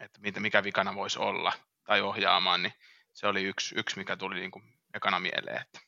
että 0.00 0.40
mikä 0.40 0.64
vikana 0.64 0.94
voisi 0.94 1.18
olla 1.18 1.52
tai 1.84 2.00
ohjaamaan, 2.00 2.62
niin 2.62 2.74
se 3.12 3.26
oli 3.26 3.42
yksi, 3.42 3.74
yksi 3.78 3.98
mikä 3.98 4.16
tuli 4.16 4.34
niin 4.34 4.50
kuin 4.50 4.64
ekana 4.94 5.20
mieleen. 5.20 5.62
Että. 5.62 5.80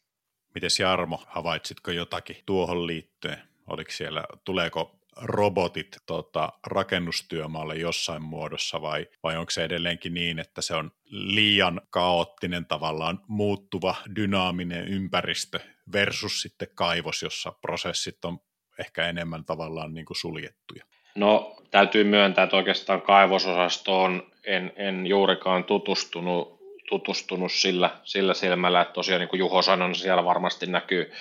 Mites 0.55 0.81
Jarmo, 0.81 1.25
havaitsitko 1.27 1.91
jotakin 1.91 2.37
tuohon 2.47 2.87
liittyen? 2.87 3.43
Oliko 3.67 3.91
siellä, 3.91 4.25
tuleeko 4.45 4.99
robotit 5.17 5.97
tota, 6.07 6.53
rakennustyömaalle 6.67 7.77
jossain 7.77 8.23
muodossa 8.23 8.83
vai, 8.83 9.07
vai 9.23 9.37
onko 9.37 9.51
se 9.51 9.65
edelleenkin 9.65 10.15
niin, 10.15 10.39
että 10.39 10.63
se 10.63 10.75
on 10.75 10.91
liian 11.11 11.81
kaoottinen 11.91 12.67
tavallaan 12.67 13.21
muuttuva 13.29 13.95
dynaaminen 14.17 14.89
ympäristö 14.89 15.61
versus 15.93 16.43
sitten 16.43 16.69
kaivos, 16.75 17.23
jossa 17.23 17.53
prosessit 17.61 18.25
on 18.25 18.39
ehkä 18.79 19.09
enemmän 19.09 19.45
tavallaan 19.45 19.95
niin 19.95 20.07
kuin 20.07 20.17
suljettuja? 20.17 20.85
No 21.15 21.57
täytyy 21.71 22.05
myöntää, 22.05 22.45
että 22.45 22.57
oikeastaan 22.57 23.03
kaivososastoon 23.03 24.33
en, 24.45 24.73
en 24.77 25.07
juurikaan 25.07 25.65
tutustunut, 25.65 26.62
tutustunut 26.93 27.53
sillä, 27.53 27.91
sillä 28.05 28.35
silmällä, 28.35 28.81
että 28.81 28.95
tosiaan 28.95 29.21
niin 29.21 29.29
kuin 29.29 29.39
Juho 29.39 29.63
sanoi, 29.63 29.89
niin 29.89 29.95
siellä 29.95 30.25
varmasti 30.25 30.67
näkyy 30.67 31.13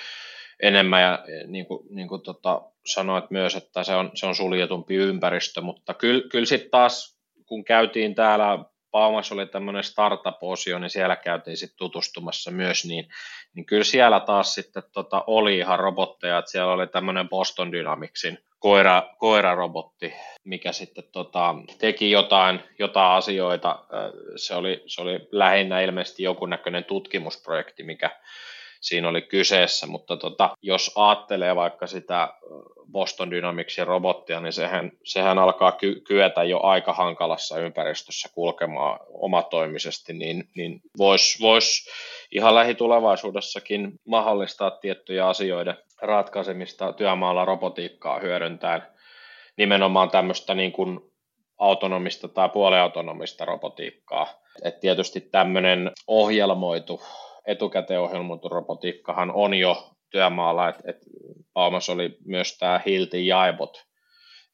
enemmän. 0.59 1.01
Ja 1.01 1.19
niin 1.47 1.65
kuin, 1.65 1.87
niin 1.89 2.07
kuin 2.07 2.21
tota, 2.21 2.61
sanoit 2.85 3.31
myös, 3.31 3.55
että 3.55 3.83
se 3.83 3.95
on, 3.95 4.11
se 4.13 4.25
on 4.25 4.35
suljetumpi 4.35 4.95
ympäristö, 4.95 5.61
mutta 5.61 5.93
kyllä, 5.93 6.29
kyllä 6.29 6.45
sitten 6.45 6.71
taas 6.71 7.17
kun 7.45 7.63
käytiin 7.63 8.15
täällä, 8.15 8.65
Paumas 8.91 9.31
oli 9.31 9.45
tämmöinen 9.45 9.83
startup-osio, 9.83 10.79
niin 10.79 10.89
siellä 10.89 11.15
käytiin 11.15 11.57
sitten 11.57 11.77
tutustumassa 11.77 12.51
myös, 12.51 12.85
niin, 12.85 13.09
niin 13.53 13.65
kyllä 13.65 13.83
siellä 13.83 14.19
taas 14.19 14.55
sitten 14.55 14.83
tota, 14.91 15.23
oli 15.27 15.57
ihan 15.57 15.79
robotteja, 15.79 16.37
että 16.37 16.51
siellä 16.51 16.73
oli 16.73 16.87
tämmöinen 16.87 17.29
Boston 17.29 17.71
Dynamicsin 17.71 18.37
koira, 18.59 19.03
koirarobotti, 19.17 20.13
mikä 20.43 20.71
sitten 20.71 21.03
tota, 21.11 21.55
teki 21.79 22.11
jotain, 22.11 22.59
jotain 22.79 23.11
asioita. 23.11 23.79
Se 24.35 24.55
oli, 24.55 24.83
se 24.87 25.01
oli 25.01 25.27
lähinnä 25.31 25.81
ilmeisesti 25.81 26.23
jonkunnäköinen 26.23 26.83
tutkimusprojekti, 26.83 27.83
mikä, 27.83 28.09
siinä 28.81 29.09
oli 29.09 29.21
kyseessä, 29.21 29.87
mutta 29.87 30.17
tota, 30.17 30.49
jos 30.61 30.91
ajattelee 30.95 31.55
vaikka 31.55 31.87
sitä 31.87 32.33
Boston 32.91 33.31
Dynamicsin 33.31 33.87
robottia, 33.87 34.41
niin 34.41 34.53
sehän, 34.53 34.91
sehän 35.03 35.39
alkaa 35.39 35.71
ky- 35.71 36.01
kyetä 36.07 36.43
jo 36.43 36.59
aika 36.59 36.93
hankalassa 36.93 37.59
ympäristössä 37.59 38.29
kulkemaan 38.33 38.99
omatoimisesti, 39.09 40.13
niin, 40.13 40.43
niin 40.55 40.81
voisi 40.97 41.39
vois 41.41 41.89
ihan 42.31 42.55
lähitulevaisuudessakin 42.55 43.91
mahdollistaa 44.07 44.71
tiettyjä 44.71 45.27
asioiden 45.27 45.77
ratkaisemista 46.01 46.93
työmaalla 46.93 47.45
robotiikkaa 47.45 48.19
hyödyntäen 48.19 48.81
nimenomaan 49.57 50.09
tämmöistä 50.09 50.53
niin 50.53 50.71
kuin 50.71 50.99
autonomista 51.57 52.27
tai 52.27 52.49
puoliautonomista 52.49 53.45
robotiikkaa. 53.45 54.27
Et 54.63 54.79
tietysti 54.79 55.21
tämmöinen 55.21 55.91
ohjelmoitu 56.07 57.01
etukäteen 57.47 58.01
ohjelmoitu 58.01 58.49
robotiikkahan 58.49 59.31
on 59.31 59.53
jo 59.53 59.91
työmaalla, 60.09 60.69
että 60.69 60.83
et 60.85 60.97
Paumas 61.53 61.89
oli 61.89 62.17
myös 62.25 62.57
tämä 62.57 62.81
Hilti 62.85 63.27
Jaibot 63.27 63.85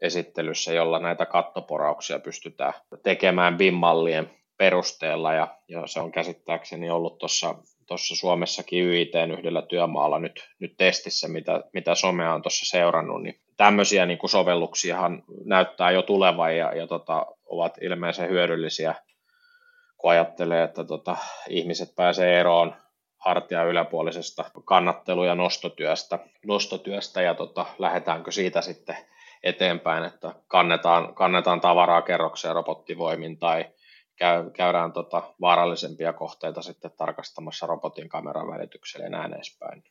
esittelyssä, 0.01 0.73
jolla 0.73 0.99
näitä 0.99 1.25
kattoporauksia 1.25 2.19
pystytään 2.19 2.73
tekemään 3.03 3.57
BIM-mallien 3.57 4.29
perusteella 4.57 5.33
ja, 5.33 5.47
ja 5.67 5.87
se 5.87 5.99
on 5.99 6.11
käsittääkseni 6.11 6.89
ollut 6.89 7.17
tuossa 7.17 7.55
tuossa 7.87 8.15
Suomessakin 8.15 8.83
YITn 8.83 9.31
yhdellä 9.37 9.61
työmaalla 9.61 10.19
nyt, 10.19 10.49
nyt 10.59 10.73
testissä, 10.77 11.27
mitä, 11.27 11.63
mitä 11.73 11.95
somea 11.95 12.33
on 12.33 12.41
tuossa 12.41 12.65
seurannut, 12.65 13.23
niin 13.23 13.39
tämmöisiä 13.57 14.05
niin 14.05 14.17
kuin 14.17 14.29
sovelluksiahan 14.29 15.23
näyttää 15.45 15.91
jo 15.91 16.01
tulevan 16.01 16.57
ja, 16.57 16.75
ja 16.75 16.87
tota, 16.87 17.25
ovat 17.45 17.77
ilmeisen 17.81 18.29
hyödyllisiä, 18.29 18.95
kun 19.97 20.11
ajattelee, 20.11 20.63
että 20.63 20.83
tota, 20.83 21.17
ihmiset 21.49 21.95
pääsee 21.95 22.39
eroon 22.39 22.75
hartia 23.17 23.63
yläpuolisesta 23.63 24.51
kannattelu- 24.65 25.23
ja 25.23 25.35
nostotyöstä, 25.35 26.19
nostotyöstä 26.45 27.21
ja 27.21 27.33
tota, 27.33 27.65
lähdetäänkö 27.79 28.31
siitä 28.31 28.61
sitten 28.61 28.97
eteenpäin, 29.43 30.03
että 30.03 30.35
kannetaan, 30.47 31.15
kannetaan 31.15 31.61
tavaraa 31.61 32.01
kerrokseen 32.01 32.55
robottivoimin 32.55 33.37
tai 33.37 33.65
käy, 34.15 34.49
käydään 34.51 34.93
tota 34.93 35.33
vaarallisempia 35.41 36.13
kohteita 36.13 36.61
sitten 36.61 36.91
tarkastamassa 36.97 37.67
robotin 37.67 38.09
kameran 38.09 38.47
välityksellä 38.47 39.05
ja 39.05 39.09
näin 39.09 39.33
edespäin. 39.33 39.83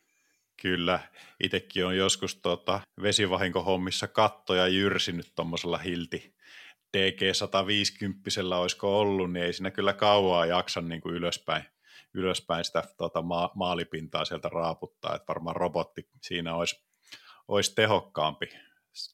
Kyllä, 0.61 0.99
itsekin 1.43 1.85
on 1.85 1.97
joskus 1.97 2.35
tota 2.35 2.79
vesivahinkohommissa 3.01 4.07
kattoja 4.07 4.67
jyrsinyt 4.67 5.31
tuommoisella 5.35 5.77
hilti 5.77 6.37
DG150 6.97 8.53
olisiko 8.55 8.99
ollut, 8.99 9.33
niin 9.33 9.45
ei 9.45 9.53
siinä 9.53 9.71
kyllä 9.71 9.93
kauaa 9.93 10.45
jaksa 10.45 10.81
niin 10.81 11.01
kuin 11.01 11.15
ylöspäin, 11.15 11.63
ylöspäin 12.13 12.65
sitä 12.65 12.83
tota, 12.97 13.21
ma- 13.21 13.51
maalipintaa 13.55 14.25
sieltä 14.25 14.49
raaputtaa, 14.49 15.15
että 15.15 15.27
varmaan 15.27 15.55
robotti 15.55 16.09
siinä 16.21 16.55
olisi, 16.55 16.85
olisi 17.47 17.75
tehokkaampi. 17.75 18.49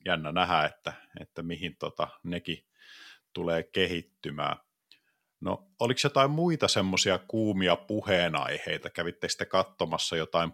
Jännä 0.06 0.32
nähdä, 0.32 0.64
että, 0.64 0.94
että 1.20 1.44
mihin 1.44 1.76
tota, 1.80 2.08
nekin 2.24 2.66
tulee 3.34 3.64
kehittymään. 3.64 4.58
No, 5.42 5.68
oliko 5.80 6.00
jotain 6.04 6.32
muita 6.32 6.68
semmoisia 6.68 7.20
kuumia 7.28 7.76
puheenaiheita? 7.76 8.90
Kävitte 8.90 9.30
sitten 9.30 9.48
katsomassa 9.48 10.16
jotain 10.18 10.52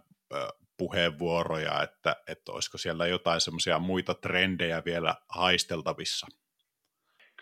puheenvuoroja, 0.76 1.82
että, 1.82 2.16
että 2.26 2.52
olisiko 2.52 2.78
siellä 2.78 3.06
jotain 3.06 3.40
semmoisia 3.40 3.78
muita 3.78 4.14
trendejä 4.14 4.82
vielä 4.84 5.14
haisteltavissa? 5.28 6.26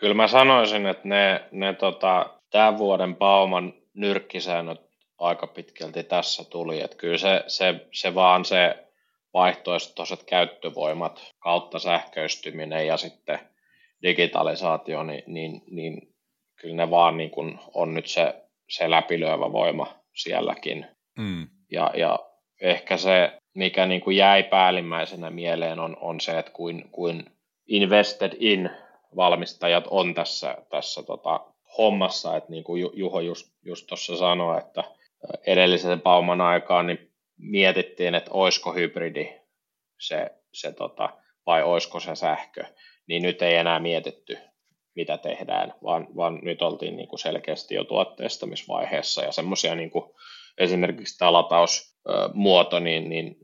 Kyllä 0.01 0.15
mä 0.15 0.29
sanoisin, 0.29 0.87
että 0.87 1.09
ne, 1.09 1.45
ne 1.51 1.73
tota, 1.73 2.27
tämän 2.51 2.79
vuoden 2.79 3.17
Bauman 3.17 3.75
nyrkkisäännöt 3.95 4.81
aika 5.19 5.47
pitkälti 5.47 6.05
tässä 6.05 6.45
tuli. 6.51 6.81
Että 6.81 6.97
kyllä 6.97 7.19
se, 7.19 7.45
se, 7.47 7.87
se 7.93 8.15
vaan 8.15 8.45
se 8.45 8.89
vaihtoehtoiset 9.35 10.25
käyttövoimat 10.25 11.35
kautta 11.39 11.79
sähköistyminen 11.79 12.87
ja 12.87 12.97
sitten 12.97 13.39
digitalisaatio, 14.03 15.03
niin, 15.03 15.23
niin, 15.27 15.63
niin 15.71 16.15
kyllä 16.57 16.77
ne 16.77 16.91
vaan 16.91 17.17
niin 17.17 17.31
kuin 17.31 17.59
on 17.75 17.95
nyt 17.95 18.07
se, 18.07 18.35
se 18.69 18.91
läpilyövä 18.91 19.53
voima 19.53 19.95
sielläkin. 20.15 20.87
Mm. 21.19 21.49
Ja, 21.73 21.91
ja 21.95 22.19
ehkä 22.61 22.97
se, 22.97 23.33
mikä 23.55 23.87
niin 23.87 24.01
kuin 24.01 24.17
jäi 24.17 24.43
päällimmäisenä 24.43 25.31
mieleen, 25.31 25.81
on, 25.81 25.97
on 26.01 26.21
se, 26.21 26.39
että 26.39 26.53
kuin, 26.53 26.89
kuin 26.91 27.25
invested 27.67 28.33
in 28.41 28.71
valmistajat 29.16 29.85
on 29.90 30.14
tässä, 30.14 30.57
tässä 30.71 31.03
tota 31.03 31.40
hommassa, 31.79 32.37
että 32.37 32.51
niin 32.51 32.64
kuin 32.64 32.90
Juho 32.92 33.21
just, 33.21 33.53
just 33.64 33.87
tuossa 33.87 34.16
sanoi, 34.16 34.59
että 34.59 34.85
edellisen 35.47 36.01
pauman 36.01 36.40
aikaan 36.40 36.87
niin 36.87 37.12
mietittiin, 37.38 38.14
että 38.14 38.31
olisiko 38.33 38.73
hybridi 38.73 39.40
se, 39.99 40.31
se 40.53 40.73
tota, 40.73 41.11
vai 41.47 41.62
olisiko 41.62 42.01
se 42.01 42.14
sähkö, 42.14 42.64
niin 43.07 43.23
nyt 43.23 43.42
ei 43.42 43.55
enää 43.55 43.79
mietitty, 43.79 44.38
mitä 44.94 45.18
tehdään, 45.18 45.75
vaan, 45.83 46.07
vaan 46.16 46.38
nyt 46.42 46.62
oltiin 46.62 46.97
niin 46.97 47.09
kuin 47.09 47.21
selkeästi 47.21 47.75
jo 47.75 47.85
tuotteistamisvaiheessa. 47.85 49.25
Ja 49.25 49.33
semmoisia 49.33 49.75
niin 49.75 49.90
kuin 49.90 50.05
esimerkiksi 50.59 51.18
tämä 51.18 51.33
latausmuoto, 51.33 52.81
niin, 52.81 53.09
niin 53.09 53.37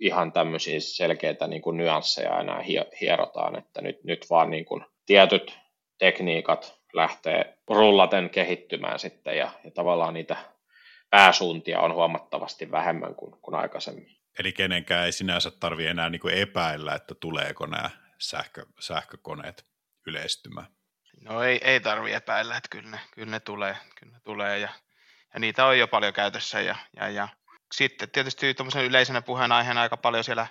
ihan 0.00 0.32
tämmöisiä 0.32 0.80
selkeitä 0.80 1.46
niin 1.46 1.62
kuin 1.62 1.76
nyansseja 1.76 2.40
enää 2.40 2.64
hierotaan, 3.00 3.58
että 3.58 3.82
nyt, 3.82 4.04
nyt 4.04 4.26
vaan 4.30 4.50
niin 4.50 4.64
kuin 4.64 4.84
tietyt 5.10 5.58
tekniikat 5.98 6.80
lähtee 6.92 7.58
rullaten 7.68 8.30
kehittymään 8.30 8.98
sitten 8.98 9.38
ja, 9.38 9.50
ja 9.64 9.70
tavallaan 9.70 10.14
niitä 10.14 10.36
pääsuuntia 11.10 11.80
on 11.80 11.94
huomattavasti 11.94 12.70
vähemmän 12.70 13.14
kuin, 13.14 13.40
kuin 13.42 13.54
aikaisemmin. 13.54 14.16
Eli 14.38 14.52
kenenkään 14.52 15.06
ei 15.06 15.12
sinänsä 15.12 15.50
tarvi 15.50 15.86
enää 15.86 16.10
niin 16.10 16.20
kuin 16.20 16.34
epäillä, 16.34 16.94
että 16.94 17.14
tuleeko 17.14 17.66
nämä 17.66 17.90
sähkö, 18.18 18.66
sähkökoneet 18.80 19.66
yleistymään. 20.06 20.66
No 21.20 21.42
ei, 21.42 21.60
ei 21.64 21.80
tarvi 21.80 22.12
epäillä, 22.12 22.56
että 22.56 22.68
kyllä 22.70 22.90
ne, 22.90 23.00
kyllä 23.14 23.30
ne 23.30 23.40
tulee, 23.40 23.76
kyllä 24.00 24.12
ne 24.12 24.20
tulee 24.24 24.58
ja, 24.58 24.68
ja, 25.34 25.40
niitä 25.40 25.66
on 25.66 25.78
jo 25.78 25.88
paljon 25.88 26.12
käytössä. 26.12 26.60
Ja, 26.60 26.76
ja, 26.96 27.08
ja. 27.08 27.28
Sitten 27.72 28.10
tietysti 28.10 28.54
tuommoisen 28.54 28.84
yleisenä 28.84 29.22
puheenaiheena 29.22 29.82
aika 29.82 29.96
paljon 29.96 30.24
siellä 30.24 30.46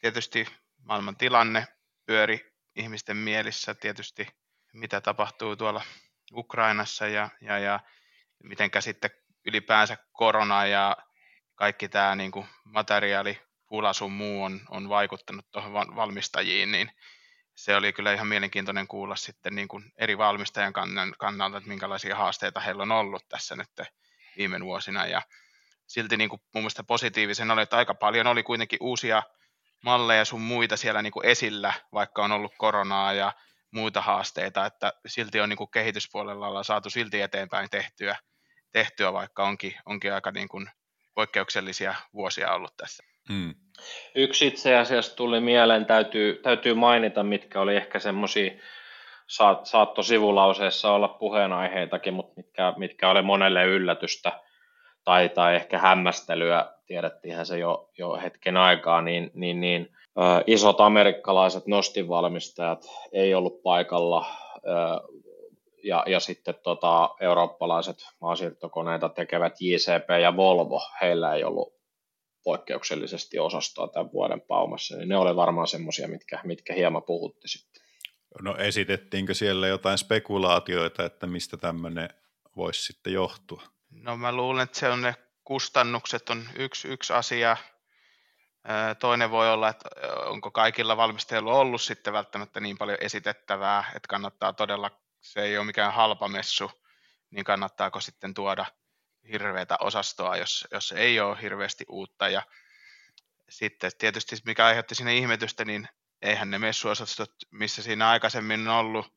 tietysti 0.00 0.46
maailman 0.84 1.16
tilanne 1.16 1.66
pyöri 2.06 2.49
ihmisten 2.76 3.16
mielissä 3.16 3.74
tietysti, 3.74 4.28
mitä 4.72 5.00
tapahtuu 5.00 5.56
tuolla 5.56 5.82
Ukrainassa 6.34 7.06
ja, 7.06 7.28
ja, 7.40 7.58
ja 7.58 7.80
miten 8.42 8.70
sitten 8.80 9.10
ylipäänsä 9.46 9.96
korona 10.12 10.66
ja 10.66 10.96
kaikki 11.54 11.88
tämä 11.88 12.16
niin 12.16 12.30
kuin 12.30 12.46
materiaali, 12.64 13.40
pula 13.66 13.92
sun 13.92 14.12
muu 14.12 14.44
on, 14.44 14.60
on 14.68 14.88
vaikuttanut 14.88 15.50
tuohon 15.50 15.96
valmistajiin, 15.96 16.72
niin 16.72 16.92
se 17.54 17.76
oli 17.76 17.92
kyllä 17.92 18.12
ihan 18.12 18.26
mielenkiintoinen 18.26 18.88
kuulla 18.88 19.16
sitten 19.16 19.54
niin 19.54 19.68
kuin 19.68 19.92
eri 19.98 20.18
valmistajan 20.18 20.72
kannalta, 21.18 21.56
että 21.56 21.68
minkälaisia 21.68 22.16
haasteita 22.16 22.60
heillä 22.60 22.82
on 22.82 22.92
ollut 22.92 23.28
tässä 23.28 23.56
nyt 23.56 23.70
viime 24.36 24.60
vuosina. 24.60 25.06
Ja 25.06 25.22
silti 25.86 26.16
niin 26.16 26.30
kuin 26.30 26.42
mun 26.54 26.62
mielestä 26.62 26.84
positiivisen 26.84 27.50
oli, 27.50 27.62
että 27.62 27.76
aika 27.76 27.94
paljon 27.94 28.26
oli 28.26 28.42
kuitenkin 28.42 28.78
uusia 28.82 29.22
malleja 29.84 30.24
sun 30.24 30.40
muita 30.40 30.76
siellä 30.76 31.02
niin 31.02 31.12
kuin 31.12 31.26
esillä, 31.26 31.72
vaikka 31.92 32.24
on 32.24 32.32
ollut 32.32 32.52
koronaa 32.58 33.12
ja 33.12 33.32
muita 33.70 34.00
haasteita, 34.00 34.66
että 34.66 34.92
silti 35.06 35.40
on 35.40 35.48
niin 35.48 35.56
kuin 35.56 35.70
kehityspuolella 35.70 36.48
ollaan 36.48 36.64
saatu 36.64 36.90
silti 36.90 37.20
eteenpäin 37.20 37.70
tehtyä, 37.70 38.16
tehtyä 38.72 39.12
vaikka 39.12 39.44
onkin, 39.44 39.74
onkin 39.86 40.12
aika 40.12 40.30
niin 40.30 40.48
kuin 40.48 40.70
poikkeuksellisia 41.14 41.94
vuosia 42.14 42.52
ollut 42.52 42.76
tässä. 42.76 43.04
Hmm. 43.28 43.54
Yksi 44.14 44.46
itse 44.46 44.76
asiassa 44.76 45.16
tuli 45.16 45.40
mieleen, 45.40 45.86
täytyy, 45.86 46.40
täytyy 46.42 46.74
mainita, 46.74 47.22
mitkä 47.22 47.60
oli 47.60 47.76
ehkä 47.76 47.98
semmoisia, 47.98 48.52
saat, 49.26 49.66
saatto 49.66 50.02
sivulauseessa 50.02 50.92
olla 50.92 51.08
puheenaiheitakin, 51.08 52.14
mutta 52.14 52.32
mitkä, 52.36 52.74
mitkä 52.76 53.10
oli 53.10 53.22
monelle 53.22 53.64
yllätystä 53.64 54.40
tai, 55.04 55.28
tai 55.28 55.54
ehkä 55.56 55.78
hämmästelyä, 55.78 56.79
tiedettiinhän 56.90 57.46
se 57.46 57.58
jo, 57.58 57.90
jo 57.98 58.16
hetken 58.22 58.56
aikaa, 58.56 59.02
niin, 59.02 59.30
niin, 59.34 59.60
niin 59.60 59.88
äh, 60.20 60.42
isot 60.46 60.80
amerikkalaiset 60.80 61.66
nostinvalmistajat 61.66 62.84
ei 63.12 63.34
ollut 63.34 63.62
paikalla, 63.62 64.26
äh, 64.56 65.20
ja, 65.84 66.04
ja 66.06 66.20
sitten 66.20 66.54
tota, 66.62 67.10
eurooppalaiset 67.20 67.96
maasiirtokoneita 68.20 69.08
tekevät 69.08 69.52
JCP 69.60 70.08
ja 70.22 70.36
Volvo, 70.36 70.80
heillä 71.00 71.34
ei 71.34 71.44
ollut 71.44 71.74
poikkeuksellisesti 72.44 73.38
osastoa 73.38 73.88
tämän 73.88 74.12
vuoden 74.12 74.40
paumassa, 74.40 74.96
niin 74.96 75.08
ne 75.08 75.16
oli 75.16 75.36
varmaan 75.36 75.66
semmoisia, 75.66 76.08
mitkä, 76.08 76.40
mitkä 76.44 76.74
hieman 76.74 77.02
puhutti 77.02 77.48
sitten. 77.48 77.82
No 78.42 78.56
esitettiinkö 78.56 79.34
siellä 79.34 79.68
jotain 79.68 79.98
spekulaatioita, 79.98 81.04
että 81.04 81.26
mistä 81.26 81.56
tämmöinen 81.56 82.08
voisi 82.56 82.82
sitten 82.82 83.12
johtua? 83.12 83.62
No 83.90 84.16
mä 84.16 84.32
luulen, 84.32 84.62
että 84.62 84.78
se 84.78 84.88
on 84.88 85.02
ne 85.02 85.14
kustannukset 85.50 86.30
on 86.30 86.48
yksi, 86.58 86.88
yksi 86.88 87.12
asia. 87.12 87.56
Toinen 88.98 89.30
voi 89.30 89.52
olla, 89.52 89.68
että 89.68 89.88
onko 90.26 90.50
kaikilla 90.50 90.96
valmistajilla 90.96 91.52
ollut 91.52 91.82
sitten 91.82 92.12
välttämättä 92.12 92.60
niin 92.60 92.78
paljon 92.78 92.98
esitettävää, 93.00 93.84
että 93.94 94.08
kannattaa 94.08 94.52
todella, 94.52 94.90
se 95.20 95.42
ei 95.42 95.58
ole 95.58 95.66
mikään 95.66 95.92
halpa 95.92 96.28
messu, 96.28 96.70
niin 97.30 97.44
kannattaako 97.44 98.00
sitten 98.00 98.34
tuoda– 98.34 98.66
hirveätä 99.32 99.76
osastoa, 99.80 100.36
jos, 100.36 100.68
jos 100.70 100.92
ei 100.92 101.20
ole 101.20 101.42
hirveästi 101.42 101.84
uutta. 101.88 102.28
Ja 102.28 102.42
sitten 103.48 103.90
tietysti 103.98 104.36
mikä 104.46 104.66
aiheutti 104.66 104.94
sinne 104.94 105.16
ihmetystä, 105.16 105.64
niin 105.64 105.88
eihän 106.22 106.50
ne 106.50 106.58
messuosastot, 106.58 107.32
missä 107.50 107.82
siinä 107.82 108.08
aikaisemmin 108.08 108.68
on 108.68 108.76
ollut, 108.76 109.14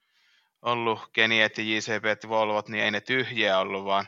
ollut 0.61 0.99
Geniet, 1.13 1.57
JCP, 1.57 2.29
Volvot, 2.29 2.69
niin 2.69 2.83
ei 2.83 2.91
ne 2.91 3.01
tyhjiä 3.01 3.59
ollut, 3.59 3.85
vaan 3.85 4.07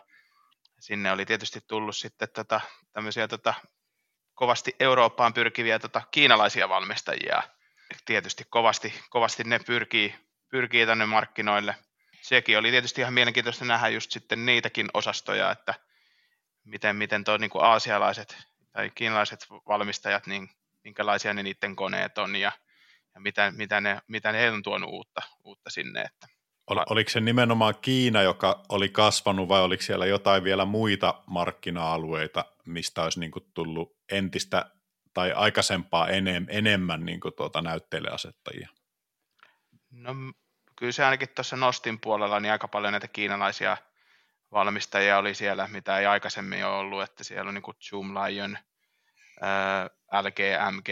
sinne 0.85 1.11
oli 1.11 1.25
tietysti 1.25 1.59
tullut 1.67 1.95
sitten 1.95 2.27
tota, 2.33 2.61
tämmöisiä 2.93 3.27
tota, 3.27 3.53
kovasti 4.33 4.75
Eurooppaan 4.79 5.33
pyrkiviä 5.33 5.79
tota, 5.79 6.01
kiinalaisia 6.11 6.69
valmistajia. 6.69 7.43
Tietysti 8.05 8.43
kovasti, 8.49 8.93
kovasti 9.09 9.43
ne 9.43 9.59
pyrkii, 9.59 10.15
pyrkii 10.49 10.85
tänne 10.85 11.05
markkinoille. 11.05 11.75
Sekin 12.21 12.57
oli 12.57 12.71
tietysti 12.71 13.01
ihan 13.01 13.13
mielenkiintoista 13.13 13.65
nähdä 13.65 13.87
just 13.87 14.11
sitten 14.11 14.45
niitäkin 14.45 14.87
osastoja, 14.93 15.51
että 15.51 15.73
miten, 16.63 16.95
miten 16.95 17.23
tuo 17.23 17.37
niin 17.37 17.51
aasialaiset 17.61 18.37
tai 18.71 18.91
kiinalaiset 18.95 19.47
valmistajat, 19.67 20.27
niin 20.27 20.49
minkälaisia 20.83 21.33
ne 21.33 21.43
niiden 21.43 21.75
koneet 21.75 22.17
on 22.17 22.35
ja, 22.35 22.51
ja 23.15 23.21
mitä, 23.21 23.51
mitä, 23.51 23.81
ne, 23.81 24.01
mitä 24.07 24.31
ne 24.31 24.51
on 24.51 24.63
tuonut 24.63 24.89
uutta, 24.89 25.21
uutta 25.43 25.69
sinne. 25.69 26.01
Että 26.01 26.27
oliko 26.67 27.09
se 27.09 27.19
nimenomaan 27.19 27.75
Kiina, 27.81 28.21
joka 28.21 28.63
oli 28.69 28.89
kasvanut 28.89 29.49
vai 29.49 29.61
oliko 29.61 29.83
siellä 29.83 30.05
jotain 30.05 30.43
vielä 30.43 30.65
muita 30.65 31.23
markkina-alueita, 31.25 32.45
mistä 32.65 33.03
olisi 33.03 33.19
niin 33.19 33.31
kuin 33.31 33.45
tullut 33.53 33.97
entistä 34.11 34.71
tai 35.13 35.31
aikaisempaa 35.31 36.07
enem, 36.07 36.45
enemmän 36.49 37.05
niin 37.05 37.19
kuin 37.19 37.33
tuota 37.33 37.61
näyttelijäasettajia? 37.61 38.69
No 39.91 40.13
kyllä 40.75 40.91
se 40.91 41.05
ainakin 41.05 41.29
tuossa 41.29 41.55
Nostin 41.55 41.99
puolella 41.99 42.39
niin 42.39 42.51
aika 42.51 42.67
paljon 42.67 42.93
näitä 42.93 43.07
kiinalaisia 43.07 43.77
valmistajia 44.51 45.17
oli 45.17 45.35
siellä, 45.35 45.67
mitä 45.67 45.99
ei 45.99 46.05
aikaisemmin 46.05 46.65
ole 46.65 46.75
ollut, 46.75 47.03
että 47.03 47.23
siellä 47.23 47.49
on 47.49 47.53
niin 47.53 47.61
kuin 47.61 47.77
Zoom 47.89 48.13
Lion, 48.13 48.57
LG, 50.21 50.39
MG, 50.71 50.89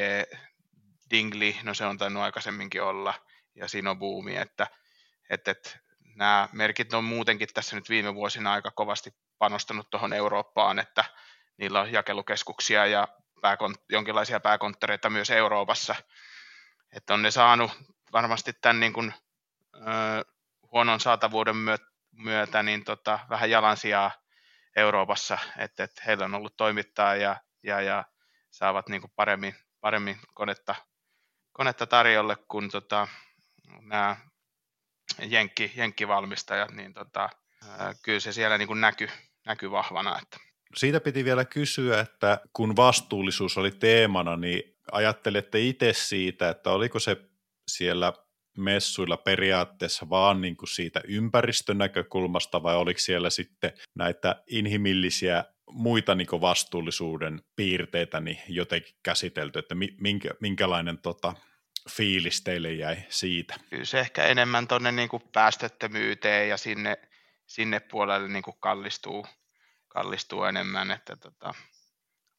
Dingli, 1.12 1.58
no 1.64 1.74
se 1.74 1.86
on 1.86 1.98
tainnut 1.98 2.24
aikaisemminkin 2.24 2.84
olla, 2.84 3.14
ja 3.56 3.68
Sinobuumi, 3.68 4.38
että, 4.38 4.68
että, 5.34 5.52
että 5.52 5.70
nämä 6.16 6.50
merkit 6.52 6.94
on 6.94 7.04
muutenkin 7.04 7.48
tässä 7.54 7.76
nyt 7.76 7.90
viime 7.90 8.16
vuosina 8.16 8.54
aika 8.54 8.72
kovasti 8.72 9.16
panostanut 9.38 9.90
tuohon 9.90 10.14
Eurooppaan, 10.14 10.80
että 10.80 11.06
niillä 11.58 11.82
on 11.82 11.92
jakelukeskuksia 11.92 12.86
ja 12.86 13.08
pääkont- 13.42 13.86
jonkinlaisia 13.90 14.40
pääkonttoreita 14.40 15.10
myös 15.10 15.30
Euroopassa, 15.30 15.96
että 16.92 17.14
on 17.14 17.22
ne 17.22 17.32
saanut 17.32 17.72
varmasti 18.12 18.54
tämän 18.54 18.80
niin 18.80 18.94
kuin, 18.94 19.14
ö, 19.76 19.80
huonon 20.72 21.00
saatavuuden 21.00 21.56
myötä 22.12 22.64
niin 22.64 22.84
tota, 22.84 23.20
vähän 23.30 23.50
jalansijaa 23.50 24.12
Euroopassa, 24.76 25.38
että, 25.58 25.84
että 25.84 26.02
heillä 26.06 26.26
on 26.26 26.36
ollut 26.36 26.58
toimittaa 26.58 27.16
ja, 27.16 27.36
ja, 27.64 27.82
ja 27.82 28.04
saavat 28.52 28.90
niin 28.90 29.02
kuin 29.02 29.12
paremmin, 29.16 29.56
paremmin 29.82 30.20
konetta, 30.34 30.76
konetta 31.54 31.88
tarjolle 31.88 32.36
kuin 32.48 32.70
tota, 32.70 33.08
nämä 33.82 34.18
jenkki, 35.24 35.72
jenkkivalmistajat, 35.76 36.72
niin 36.72 36.94
tota, 36.94 37.30
kyllä 38.02 38.20
se 38.20 38.34
siellä 38.34 38.58
niin 38.58 38.82
näkyy, 38.82 39.10
näky 39.46 39.72
vahvana. 39.72 40.20
Että. 40.22 40.38
Siitä 40.76 41.00
piti 41.00 41.26
vielä 41.26 41.46
kysyä, 41.46 42.00
että 42.00 42.40
kun 42.54 42.76
vastuullisuus 42.76 43.58
oli 43.58 43.72
teemana, 43.72 44.38
niin 44.38 44.78
ajattelette 44.92 45.60
itse 45.60 45.94
siitä, 45.94 46.50
että 46.50 46.72
oliko 46.72 47.00
se 47.00 47.18
siellä 47.68 48.14
messuilla 48.58 49.18
periaatteessa 49.18 50.10
vaan 50.10 50.42
niin 50.42 50.58
kuin 50.58 50.70
siitä 50.70 51.02
ympäristön 51.08 51.78
näkökulmasta 51.78 52.64
vai 52.64 52.76
oliko 52.76 53.00
siellä 53.00 53.30
sitten 53.30 53.72
näitä 53.96 54.44
inhimillisiä 54.48 55.44
muita 55.72 56.16
niin 56.16 56.28
vastuullisuuden 56.42 57.42
piirteitä 57.56 58.20
niin 58.20 58.40
jotenkin 58.48 58.96
käsitelty, 59.04 59.60
että 59.60 59.76
minkä, 60.00 60.30
minkälainen 60.40 60.98
tota, 60.98 61.34
fiilis 61.90 62.42
teille 62.42 62.74
jäi 62.74 62.98
siitä? 63.10 63.56
Kyllä 63.70 63.86
se 63.86 64.00
ehkä 64.00 64.26
enemmän 64.26 64.68
tuonne 64.68 64.92
niin 64.92 65.10
päästöttömyyteen 65.34 66.50
ja 66.50 66.58
sinne, 66.58 66.98
sinne 67.48 67.80
puolelle 67.80 68.28
niin 68.28 68.44
kuin 68.44 68.58
kallistuu, 68.60 69.26
kallistuu 69.88 70.44
enemmän, 70.44 70.92
että 70.92 71.16
tota, 71.16 71.54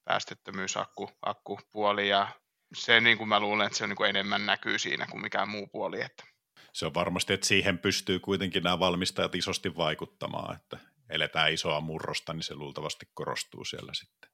päästöttömyys, 0.05 0.77
akku, 0.77 1.11
akkupuoli 1.23 2.09
ja 2.09 2.29
se 2.75 3.01
niin 3.01 3.19
kuin 3.19 3.29
mä 3.29 3.41
luulen, 3.41 3.67
että 3.67 3.79
se 3.79 3.85
on 3.85 3.91
niin 3.91 3.97
kuin 3.97 4.11
enemmän 4.11 4.47
näkyy 4.47 4.79
siinä 4.79 5.07
kuin 5.11 5.23
mikään 5.23 5.49
muu 5.49 5.67
puoli. 5.67 6.03
Että. 6.03 6.25
Se 6.73 6.87
on 6.87 6.95
varmasti, 6.95 7.33
että 7.33 7.47
siihen 7.47 7.79
pystyy 7.79 8.19
kuitenkin 8.19 8.63
nämä 8.63 8.79
valmistajat 8.79 9.35
isosti 9.35 9.77
vaikuttamaan, 9.77 10.57
että 10.57 10.79
eletään 11.11 11.53
isoa 11.53 11.81
murrosta, 11.81 12.33
niin 12.33 12.43
se 12.43 12.55
luultavasti 12.55 13.07
korostuu 13.15 13.65
siellä 13.65 13.95
sitten. 13.95 14.31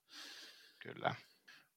Kyllä. 0.78 1.14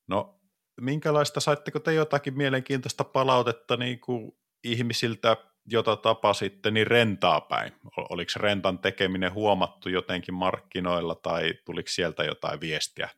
No, 0.08 0.40
minkälaista, 0.82 1.40
saitteko 1.40 1.80
te 1.80 1.94
jotakin 1.94 2.38
mielenkiintoista 2.38 3.04
palautetta 3.04 3.78
niin 3.78 4.00
kuin 4.00 4.32
ihmisiltä, 4.64 5.38
jota 5.66 5.96
tapasitte, 5.96 6.72
niin 6.72 6.88
rentaa 6.88 7.42
päin? 7.42 7.74
Oliko 8.10 8.32
rentan 8.36 8.80
tekeminen 8.80 9.34
huomattu 9.34 9.90
jotenkin 9.90 10.34
markkinoilla 10.34 11.16
tai 11.16 11.54
tuliko 11.66 11.90
sieltä 11.90 12.24
jotain 12.24 12.62
viestiä? 12.62 13.10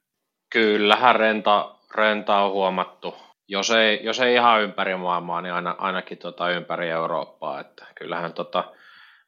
Kyllähän 0.49 1.15
renta, 1.15 1.75
renta 1.95 2.37
on 2.37 2.51
huomattu 2.51 3.15
jos 3.47 3.71
ei, 3.71 3.99
jos 4.03 4.19
ei 4.19 4.33
ihan 4.33 4.61
ympäri 4.61 4.95
maailmaa, 4.95 5.41
niin 5.41 5.53
aina, 5.53 5.75
ainakin 5.77 6.17
tota 6.17 6.49
ympäri 6.49 6.89
Eurooppaa. 6.89 7.59
Että 7.59 7.85
kyllähän 7.95 8.33
tota 8.33 8.73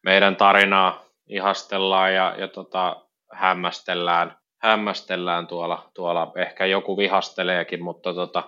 meidän 0.03 0.35
tarinaa 0.35 1.05
ihastellaan 1.27 2.13
ja, 2.13 2.35
ja 2.37 2.47
tota, 2.47 3.05
hämmästellään, 3.33 4.37
hämmästellään 4.61 5.47
tuolla, 5.47 5.91
tuolla. 5.93 6.31
Ehkä 6.35 6.65
joku 6.65 6.97
vihasteleekin, 6.97 7.83
mutta 7.83 8.13
tota, 8.13 8.43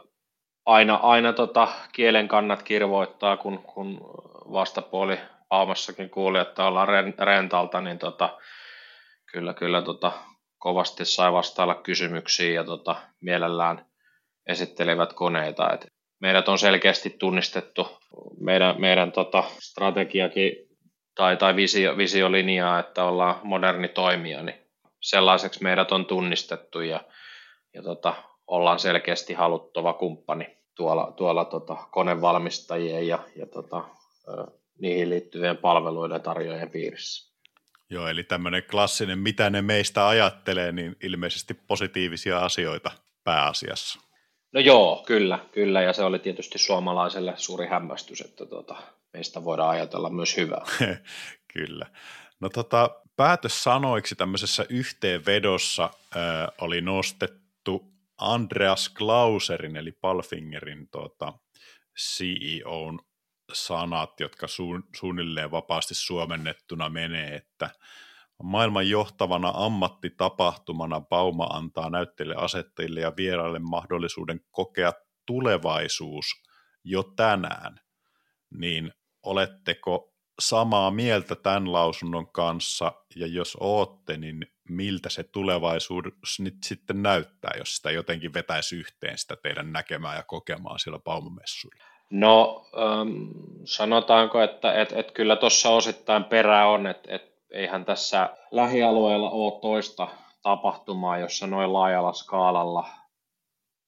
aina, 0.66 0.96
aina 0.96 1.34
tota, 1.34 1.68
kielen 1.94 2.28
kannat 2.28 2.64
kirvoittaa, 2.64 3.38
kun, 3.38 3.64
kun 3.64 3.98
vastapuoli 4.52 5.20
Aumassakin 5.50 6.10
kuuli, 6.10 6.40
että 6.40 6.66
ollaan 6.66 6.88
rentalta, 7.20 7.82
niin 7.82 8.00
tota, 8.00 8.38
kyllä, 9.32 9.54
kyllä 9.54 9.82
tota, 9.82 10.12
kovasti 10.58 11.06
sai 11.06 11.34
vastailla 11.34 11.76
kysymyksiin 11.76 12.56
ja 12.56 12.64
tota, 12.64 12.96
mielellään 13.22 13.86
esittelevät 14.48 15.14
koneita. 15.14 15.74
Et 15.74 15.88
meidät 16.22 16.50
on 16.50 16.60
selkeästi 16.60 17.10
tunnistettu 17.10 17.98
meidän, 18.40 18.82
meidän 18.82 19.12
tota 19.12 19.44
strategiakin 19.60 20.52
tai, 21.16 21.38
tai 21.38 21.56
visio, 21.56 21.98
visiolinjaa, 21.98 22.80
että 22.80 23.04
ollaan 23.04 23.36
moderni 23.44 23.88
toimija, 23.88 24.44
niin 24.44 24.69
sellaiseksi 25.02 25.64
meidät 25.64 25.92
on 25.92 26.06
tunnistettu 26.06 26.82
ja, 26.82 27.04
ja 27.74 27.84
tota, 27.84 28.14
ollaan 28.48 28.80
selkeästi 28.80 29.34
haluttava 29.34 29.94
kumppani 29.94 30.58
tuolla, 30.76 31.14
tuolla 31.18 31.46
tota, 31.46 31.76
konevalmistajien 31.92 33.08
ja, 33.08 33.20
ja 33.36 33.46
tota, 33.46 33.84
niihin 34.82 35.10
liittyvien 35.10 35.58
palveluiden 35.58 36.22
tarjoajien 36.22 36.70
piirissä. 36.70 37.30
Joo, 37.90 38.08
eli 38.08 38.24
tämmöinen 38.24 38.64
klassinen, 38.72 39.20
mitä 39.20 39.50
ne 39.50 39.62
meistä 39.62 40.08
ajattelee, 40.08 40.72
niin 40.72 40.96
ilmeisesti 41.04 41.54
positiivisia 41.54 42.40
asioita 42.40 42.92
pääasiassa. 43.24 44.00
No 44.52 44.60
joo, 44.60 45.04
kyllä, 45.08 45.40
kyllä, 45.52 45.82
ja 45.82 45.94
se 45.94 46.04
oli 46.04 46.20
tietysti 46.20 46.58
suomalaiselle 46.58 47.34
suuri 47.38 47.68
hämmästys, 47.68 48.22
että 48.22 48.46
tota, 48.46 48.76
meistä 49.14 49.44
voidaan 49.44 49.70
ajatella 49.70 50.10
myös 50.10 50.38
hyvää. 50.38 50.66
kyllä. 51.54 51.86
No 52.40 52.50
tota, 52.50 52.90
päätös 53.16 53.64
sanoiksi 53.64 54.16
tämmöisessä 54.16 54.66
yhteenvedossa 54.70 55.84
äh, 55.84 56.48
oli 56.62 56.82
nostettu 56.82 57.94
Andreas 58.18 58.90
Klauserin 58.90 59.76
eli 59.76 59.92
Palfingerin 59.92 60.90
tota, 60.90 61.34
CEOn 62.00 63.00
sanat, 63.54 64.20
jotka 64.20 64.48
su- 64.48 64.90
suunnilleen 64.96 65.52
vapaasti 65.52 65.96
suomennettuna 65.96 66.90
menee, 66.90 67.36
että 67.36 67.70
Maailman 68.44 68.90
johtavana 68.90 69.52
ammattitapahtumana 69.56 71.02
Bauma 71.02 71.44
antaa 71.44 71.90
näytteille 71.90 72.36
asettajille 72.38 73.00
ja 73.00 73.14
vieraille 73.18 73.60
mahdollisuuden 73.60 74.42
kokea 74.52 74.94
tulevaisuus 75.26 76.26
jo 76.84 77.04
tänään. 77.04 77.80
Niin 78.50 78.94
oletteko 79.24 80.14
samaa 80.40 80.92
mieltä 80.92 81.36
tämän 81.36 81.72
lausunnon 81.72 82.28
kanssa, 82.28 82.94
ja 83.16 83.28
jos 83.28 83.58
ootte, 83.60 84.18
niin 84.18 84.48
miltä 84.70 85.10
se 85.10 85.24
tulevaisuus 85.24 86.40
nyt 86.40 86.56
sitten 86.66 87.04
näyttää, 87.04 87.52
jos 87.58 87.76
sitä 87.76 87.92
jotenkin 87.92 88.34
vetäisi 88.34 88.76
yhteen 88.76 89.18
sitä 89.18 89.36
teidän 89.36 89.72
näkemää 89.74 90.16
ja 90.16 90.24
kokemaa 90.24 90.78
siellä 90.78 91.00
Baumamessuilla? 91.00 91.84
No 92.10 92.66
ähm, 92.78 93.32
sanotaanko, 93.64 94.42
että 94.42 94.82
et, 94.82 94.92
et 94.92 95.12
kyllä 95.12 95.36
tuossa 95.36 95.70
osittain 95.70 96.24
perä 96.24 96.68
on, 96.68 96.88
että 96.88 97.16
et 97.16 97.40
eihän 97.52 97.86
tässä 97.86 98.30
lähialueella 98.52 99.30
ole 99.30 99.62
toista 99.62 100.08
tapahtumaa, 100.42 101.18
jossa 101.18 101.48
noin 101.48 101.74
laajalla 101.74 102.14
skaalalla 102.14 102.90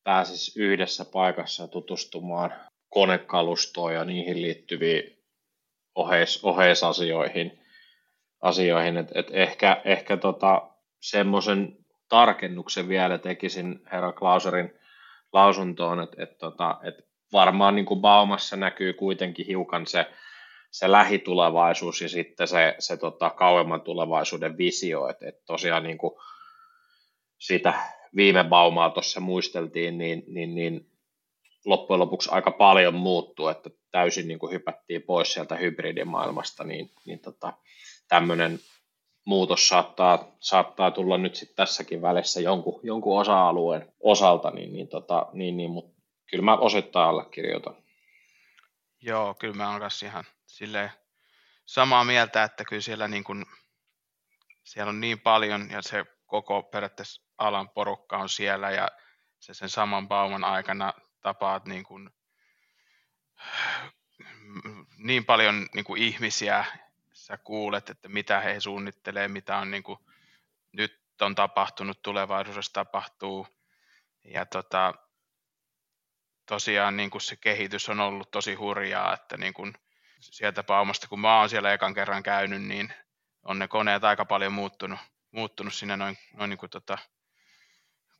pääsisi 0.03 0.59
yhdessä 0.59 1.05
paikassa 1.05 1.67
tutustumaan 1.67 2.53
konekalustoon 2.89 3.93
ja 3.93 4.05
niihin 4.05 4.41
liittyviin 4.41 5.20
oheis, 5.95 6.43
oheisasioihin. 6.43 7.59
Asioihin. 8.41 8.97
Et, 8.97 9.11
et 9.15 9.27
ehkä 9.31 9.81
ehkä 9.85 10.17
tota, 10.17 10.69
semmoisen 10.99 11.77
tarkennuksen 12.09 12.89
vielä 12.89 13.17
tekisin 13.17 13.79
herra 13.91 14.11
Klauserin 14.11 14.73
lausuntoon, 15.33 15.99
että 15.99 16.23
et, 16.23 16.37
tota, 16.37 16.79
et 16.83 16.95
varmaan 17.33 17.75
niin 17.75 17.85
kuin 17.85 18.01
Baumassa 18.01 18.55
näkyy 18.55 18.93
kuitenkin 18.93 19.47
hiukan 19.47 19.87
se 19.87 20.05
se 20.71 20.91
lähitulevaisuus 20.91 22.01
ja 22.01 22.09
sitten 22.09 22.47
se, 22.47 22.75
se 22.79 22.97
tota, 22.97 23.29
kauemman 23.29 23.81
tulevaisuuden 23.81 24.57
visio, 24.57 25.07
että 25.07 25.29
et 25.29 25.45
tosiaan 25.45 25.83
niin 25.83 25.97
kuin 25.97 26.13
sitä 27.37 27.73
viime 28.15 28.43
baumaa 28.43 28.89
tuossa 28.89 29.19
muisteltiin, 29.19 29.97
niin, 29.97 30.23
niin, 30.27 30.55
niin 30.55 30.90
loppujen 31.65 31.99
lopuksi 31.99 32.29
aika 32.31 32.51
paljon 32.51 32.93
muuttuu, 32.93 33.47
että 33.47 33.69
täysin 33.91 34.27
niin 34.27 34.39
kuin 34.39 34.51
hypättiin 34.51 35.01
pois 35.01 35.33
sieltä 35.33 35.55
hybridimaailmasta, 35.55 36.63
niin, 36.63 36.91
niin 37.05 37.19
tota, 37.19 37.53
tämmöinen 38.07 38.59
muutos 39.25 39.67
saattaa, 39.67 40.35
saattaa 40.39 40.91
tulla 40.91 41.17
nyt 41.17 41.35
sitten 41.35 41.55
tässäkin 41.55 42.01
välissä 42.01 42.41
jonkun, 42.41 42.79
jonkun 42.83 43.19
osa-alueen 43.19 43.93
osalta, 43.99 44.51
niin, 44.51 44.73
niin, 44.73 44.87
tota, 44.87 45.27
niin, 45.33 45.57
niin 45.57 45.69
mutta 45.69 46.01
kyllä 46.29 46.43
mä 46.43 46.57
osittain 46.57 47.09
allekirjoitan. 47.09 47.75
Joo, 49.01 49.33
kyllä 49.33 49.55
mä 49.55 49.71
oon 49.71 49.81
ihan 50.05 50.23
silleen 50.45 50.91
samaa 51.65 52.03
mieltä, 52.03 52.43
että 52.43 52.65
kyllä 52.65 52.81
siellä, 52.81 53.07
niin 53.07 53.23
kuin, 53.23 53.45
siellä 54.63 54.89
on 54.89 55.01
niin 55.01 55.19
paljon 55.19 55.69
ja 55.71 55.81
se 55.81 56.05
koko 56.25 56.63
periaatteessa 56.63 57.21
alan 57.37 57.69
porukka 57.69 58.17
on 58.17 58.29
siellä 58.29 58.71
ja 58.71 58.87
se 59.39 59.53
sen 59.53 59.69
saman 59.69 60.07
bauman 60.07 60.43
aikana 60.43 60.93
tapaat 61.21 61.65
niin, 61.65 61.83
kuin, 61.83 62.09
niin 64.97 65.25
paljon 65.25 65.67
niin 65.73 65.85
kuin 65.85 66.01
ihmisiä, 66.01 66.65
sä 67.13 67.37
kuulet, 67.37 67.89
että 67.89 68.09
mitä 68.09 68.39
he 68.39 68.59
suunnittelee, 68.59 69.27
mitä 69.27 69.57
on 69.57 69.71
niin 69.71 69.83
kuin, 69.83 69.99
nyt 70.71 71.01
on 71.21 71.35
tapahtunut, 71.35 72.01
tulevaisuudessa 72.01 72.73
tapahtuu. 72.73 73.47
Ja 74.23 74.45
tota, 74.45 74.93
tosiaan 76.45 76.97
niin 76.97 77.09
kuin 77.09 77.21
se 77.21 77.35
kehitys 77.35 77.89
on 77.89 77.99
ollut 77.99 78.31
tosi 78.31 78.53
hurjaa, 78.53 79.13
että 79.13 79.37
niin 79.37 79.53
kuin 79.53 79.73
sieltä 80.19 80.63
paumasta, 80.63 81.07
kun 81.07 81.19
mä 81.19 81.39
oon 81.39 81.49
siellä 81.49 81.73
ekan 81.73 81.93
kerran 81.93 82.23
käynyt, 82.23 82.61
niin 82.63 82.93
on 83.43 83.59
ne 83.59 83.67
koneet 83.67 84.03
aika 84.03 84.25
paljon 84.25 84.53
muuttunut, 84.53 84.99
muuttunut 85.31 85.73
sinne 85.73 85.97
noin, 85.97 86.17
noin 86.33 86.49
niin 86.49 86.57
kuin 86.57 86.69
tota, 86.69 86.97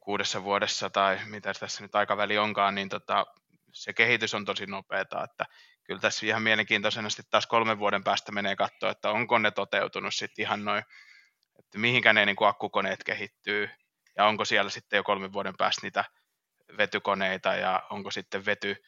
kuudessa 0.02 0.44
vuodessa 0.44 0.90
tai 0.90 1.20
mitä 1.26 1.54
tässä 1.54 1.84
nyt 1.84 1.96
aikaväli 1.96 2.38
onkaan, 2.38 2.76
niin 2.76 2.90
tota, 2.90 3.26
se 3.74 3.94
kehitys 3.94 4.34
on 4.34 4.46
tosi 4.46 4.66
nopeata, 4.66 5.24
että 5.24 5.46
kyllä 5.84 6.02
tässä 6.02 6.26
ihan 6.26 6.42
mielenkiintoisena 6.42 7.10
sitten 7.10 7.32
taas 7.32 7.48
kolmen 7.48 7.80
vuoden 7.80 8.04
päästä 8.04 8.32
menee 8.32 8.56
katsoa, 8.56 8.92
että 8.92 9.10
onko 9.10 9.38
ne 9.38 9.52
toteutunut 9.52 10.14
sitten 10.16 10.44
ihan 10.44 10.66
noin, 10.66 10.84
että 11.60 11.78
mihinkä 11.78 12.14
ne 12.14 12.26
niin 12.26 12.36
kuin 12.36 12.48
akkukoneet 12.48 13.04
kehittyy 13.04 13.70
ja 14.18 14.26
onko 14.26 14.46
siellä 14.46 14.70
sitten 14.70 14.98
jo 14.98 15.04
kolmen 15.04 15.34
vuoden 15.34 15.58
päästä 15.58 15.82
niitä 15.84 16.04
vetykoneita 16.78 17.56
ja 17.56 17.84
onko 17.90 18.12
sitten 18.12 18.46
vety, 18.46 18.84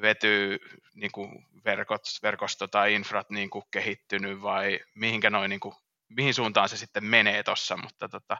vety 0.00 0.58
niin 0.94 1.12
kuin 1.12 1.46
verkot, 1.64 2.02
verkosto 2.22 2.68
tai 2.68 2.94
infrat 2.94 3.30
niin 3.30 3.50
kuin 3.50 3.64
kehittynyt 3.70 4.42
vai 4.42 4.80
mihinkä 4.94 5.30
noin, 5.30 5.48
niin 5.48 5.60
kuin, 5.60 5.74
mihin 6.08 6.34
suuntaan 6.34 6.68
se 6.68 6.76
sitten 6.76 7.04
menee 7.04 7.42
tuossa, 7.42 7.76
mutta 7.76 8.08
tota, 8.08 8.36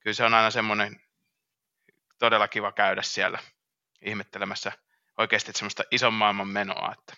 kyllä 0.00 0.14
se 0.14 0.24
on 0.24 0.34
aina 0.34 0.50
semmoinen 0.50 1.00
todella 2.18 2.48
kiva 2.48 2.72
käydä 2.72 3.02
siellä 3.02 3.38
ihmettelemässä 4.02 4.72
oikeasti 5.18 5.52
semmoista 5.52 5.84
ison 5.90 6.14
maailman 6.14 6.48
menoa. 6.48 6.94
Että. 6.98 7.14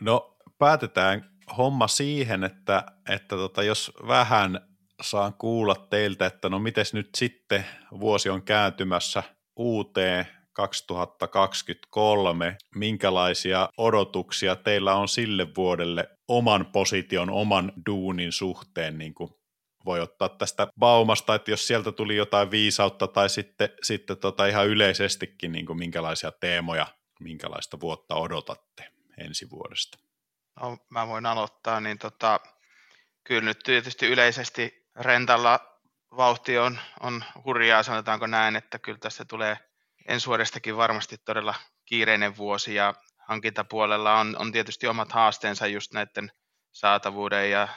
No 0.00 0.36
päätetään 0.58 1.38
homma 1.56 1.88
siihen, 1.88 2.44
että, 2.44 2.84
että 3.08 3.36
tota, 3.36 3.62
jos 3.62 3.92
vähän 4.06 4.60
saan 5.02 5.34
kuulla 5.34 5.74
teiltä, 5.74 6.26
että 6.26 6.48
no 6.48 6.58
miten 6.58 6.84
nyt 6.92 7.08
sitten 7.16 7.64
vuosi 8.00 8.30
on 8.30 8.42
kääntymässä 8.42 9.22
uuteen 9.56 10.26
2023, 10.52 12.56
minkälaisia 12.74 13.68
odotuksia 13.76 14.56
teillä 14.56 14.94
on 14.94 15.08
sille 15.08 15.46
vuodelle 15.56 16.08
oman 16.28 16.66
position, 16.66 17.30
oman 17.30 17.72
duunin 17.86 18.32
suhteen, 18.32 18.98
niin 18.98 19.14
kuin 19.14 19.30
voi 19.88 20.00
ottaa 20.00 20.28
tästä 20.28 20.66
baumasta, 20.78 21.34
että 21.34 21.50
jos 21.50 21.66
sieltä 21.66 21.92
tuli 21.92 22.16
jotain 22.16 22.50
viisautta 22.50 23.06
tai 23.06 23.28
sitten, 23.28 23.68
sitten 23.82 24.16
tota 24.16 24.46
ihan 24.46 24.66
yleisestikin, 24.66 25.52
niin 25.52 25.66
kuin 25.66 25.78
minkälaisia 25.78 26.32
teemoja, 26.32 26.86
minkälaista 27.20 27.80
vuotta 27.80 28.14
odotatte 28.14 28.92
ensi 29.18 29.50
vuodesta? 29.50 29.98
No, 30.60 30.78
mä 30.90 31.06
voin 31.06 31.26
aloittaa, 31.26 31.80
niin 31.80 31.98
tota, 31.98 32.40
kyllä 33.24 33.42
nyt 33.42 33.58
tietysti 33.64 34.06
yleisesti 34.06 34.86
rentalla 34.96 35.60
vauhti 36.16 36.58
on, 36.58 36.78
on 37.00 37.24
hurjaa, 37.44 37.82
sanotaanko 37.82 38.26
näin, 38.26 38.56
että 38.56 38.78
kyllä 38.78 38.98
tässä 38.98 39.24
tulee 39.24 39.56
ensi 40.08 40.26
vuodestakin 40.26 40.76
varmasti 40.76 41.16
todella 41.18 41.54
kiireinen 41.84 42.36
vuosi 42.36 42.74
ja 42.74 42.94
hankintapuolella 43.28 44.20
on, 44.20 44.36
on 44.38 44.52
tietysti 44.52 44.86
omat 44.86 45.12
haasteensa 45.12 45.66
just 45.66 45.92
näiden 45.92 46.32
saatavuuden 46.72 47.50
ja 47.50 47.68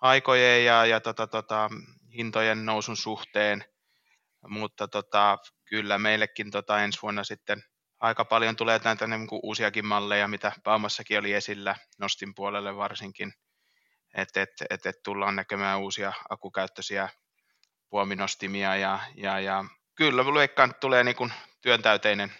toimitusaikojen 0.00 0.64
ja, 0.64 0.86
ja 0.86 1.00
tota, 1.00 1.26
tota, 1.26 1.70
hintojen 2.16 2.66
nousun 2.66 2.96
suhteen, 2.96 3.64
mutta 4.48 4.88
tota, 4.88 5.38
kyllä 5.64 5.98
meillekin 5.98 6.50
tota, 6.50 6.82
ensi 6.82 6.98
vuonna 7.02 7.24
sitten 7.24 7.62
aika 8.00 8.24
paljon 8.24 8.56
tulee 8.56 8.80
näitä 8.84 9.06
niin 9.06 9.26
kuin 9.26 9.40
uusiakin 9.42 9.86
malleja, 9.86 10.28
mitä 10.28 10.52
Baumassakin 10.62 11.18
oli 11.18 11.32
esillä, 11.32 11.76
Nostin 11.98 12.34
puolelle 12.34 12.76
varsinkin, 12.76 13.32
että 14.14 14.42
et, 14.42 14.50
et, 14.70 14.86
et 14.86 15.02
tullaan 15.02 15.36
näkemään 15.36 15.80
uusia 15.80 16.12
akukäyttöisiä 16.28 17.08
puominostimia 17.90 18.76
ja, 18.76 18.98
ja, 19.14 19.40
ja 19.40 19.64
kyllä 19.94 20.24
veikkaan, 20.24 20.70
että 20.70 20.80
tulee 20.80 21.04
niin 21.04 21.16
kuin 21.16 21.32
työntäyteinen, 21.60 22.32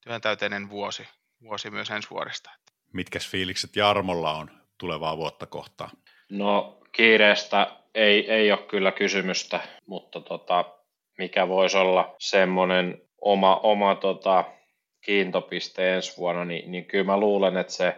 työntäyteinen 0.00 0.70
vuosi, 0.70 1.08
vuosi 1.42 1.70
myös 1.70 1.90
ensi 1.90 2.10
vuodesta. 2.10 2.50
Mitkäs 2.92 3.28
fiilikset 3.28 3.76
Jarmolla 3.76 4.34
on 4.34 4.50
tulevaa 4.78 5.16
vuotta 5.16 5.46
kohtaan? 5.46 5.90
No 6.30 6.78
kiireestä 6.92 7.66
ei, 7.94 8.30
ei 8.30 8.52
ole 8.52 8.60
kyllä 8.68 8.92
kysymystä, 8.92 9.60
mutta 9.86 10.20
tota, 10.20 10.64
mikä 11.18 11.48
voisi 11.48 11.76
olla 11.76 12.14
semmoinen 12.18 13.02
oma, 13.20 13.56
oma 13.56 13.94
tota, 13.94 14.44
kiintopiste 15.04 15.94
ensi 15.94 16.16
vuonna, 16.16 16.44
niin, 16.44 16.70
niin 16.70 16.84
kyllä 16.84 17.04
mä 17.04 17.20
luulen, 17.20 17.56
että 17.56 17.72
se 17.72 17.94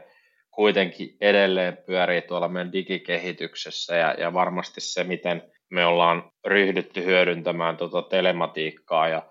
kuitenkin 0.51 1.16
edelleen 1.20 1.77
pyörii 1.87 2.22
tuolla 2.22 2.49
meidän 2.49 2.72
digikehityksessä 2.72 3.97
ja, 3.97 4.14
ja 4.18 4.35
varmasti 4.35 4.81
se, 4.81 5.05
miten 5.05 5.43
me 5.70 5.87
ollaan 5.87 6.33
ryhdytty 6.45 7.05
hyödyntämään 7.05 7.77
tuota 7.77 8.03
telematiikkaa 8.03 9.09
ja, 9.09 9.22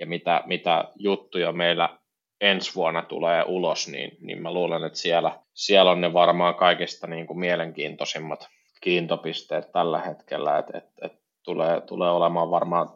ja 0.00 0.06
mitä, 0.06 0.42
mitä 0.46 0.84
juttuja 0.96 1.52
meillä 1.52 1.98
ensi 2.40 2.74
vuonna 2.74 3.02
tulee 3.02 3.44
ulos, 3.46 3.88
niin, 3.88 4.16
niin 4.20 4.42
mä 4.42 4.52
luulen, 4.52 4.84
että 4.84 4.98
siellä, 4.98 5.38
siellä 5.54 5.90
on 5.90 6.00
ne 6.00 6.12
varmaan 6.12 6.54
kaikista 6.54 7.06
niin 7.06 7.26
kuin 7.26 7.38
mielenkiintoisimmat 7.38 8.48
kiintopisteet 8.80 9.72
tällä 9.72 9.98
hetkellä, 9.98 10.58
että 10.58 10.78
et, 10.78 10.84
et 11.02 11.12
tulee, 11.42 11.80
tulee 11.80 12.10
olemaan 12.10 12.50
varmaan 12.50 12.88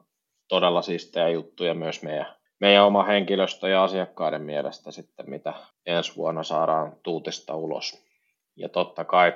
todella 0.49 0.83
siistejä 0.83 1.29
juttuja 1.29 1.75
myös 1.75 2.03
meidän, 2.03 2.37
meidän 2.61 2.85
oma 2.85 3.03
henkilöstö 3.03 3.69
ja 3.69 3.85
asiakkaiden 3.85 4.43
mielestä 4.43 4.91
sitten, 4.91 5.31
mitä 5.31 5.55
ensi 5.87 6.17
vuonna 6.17 6.43
saadaan 6.43 6.97
tuutista 7.03 7.55
ulos. 7.55 8.05
Ja 8.57 8.69
totta 8.69 9.05
kai 9.05 9.35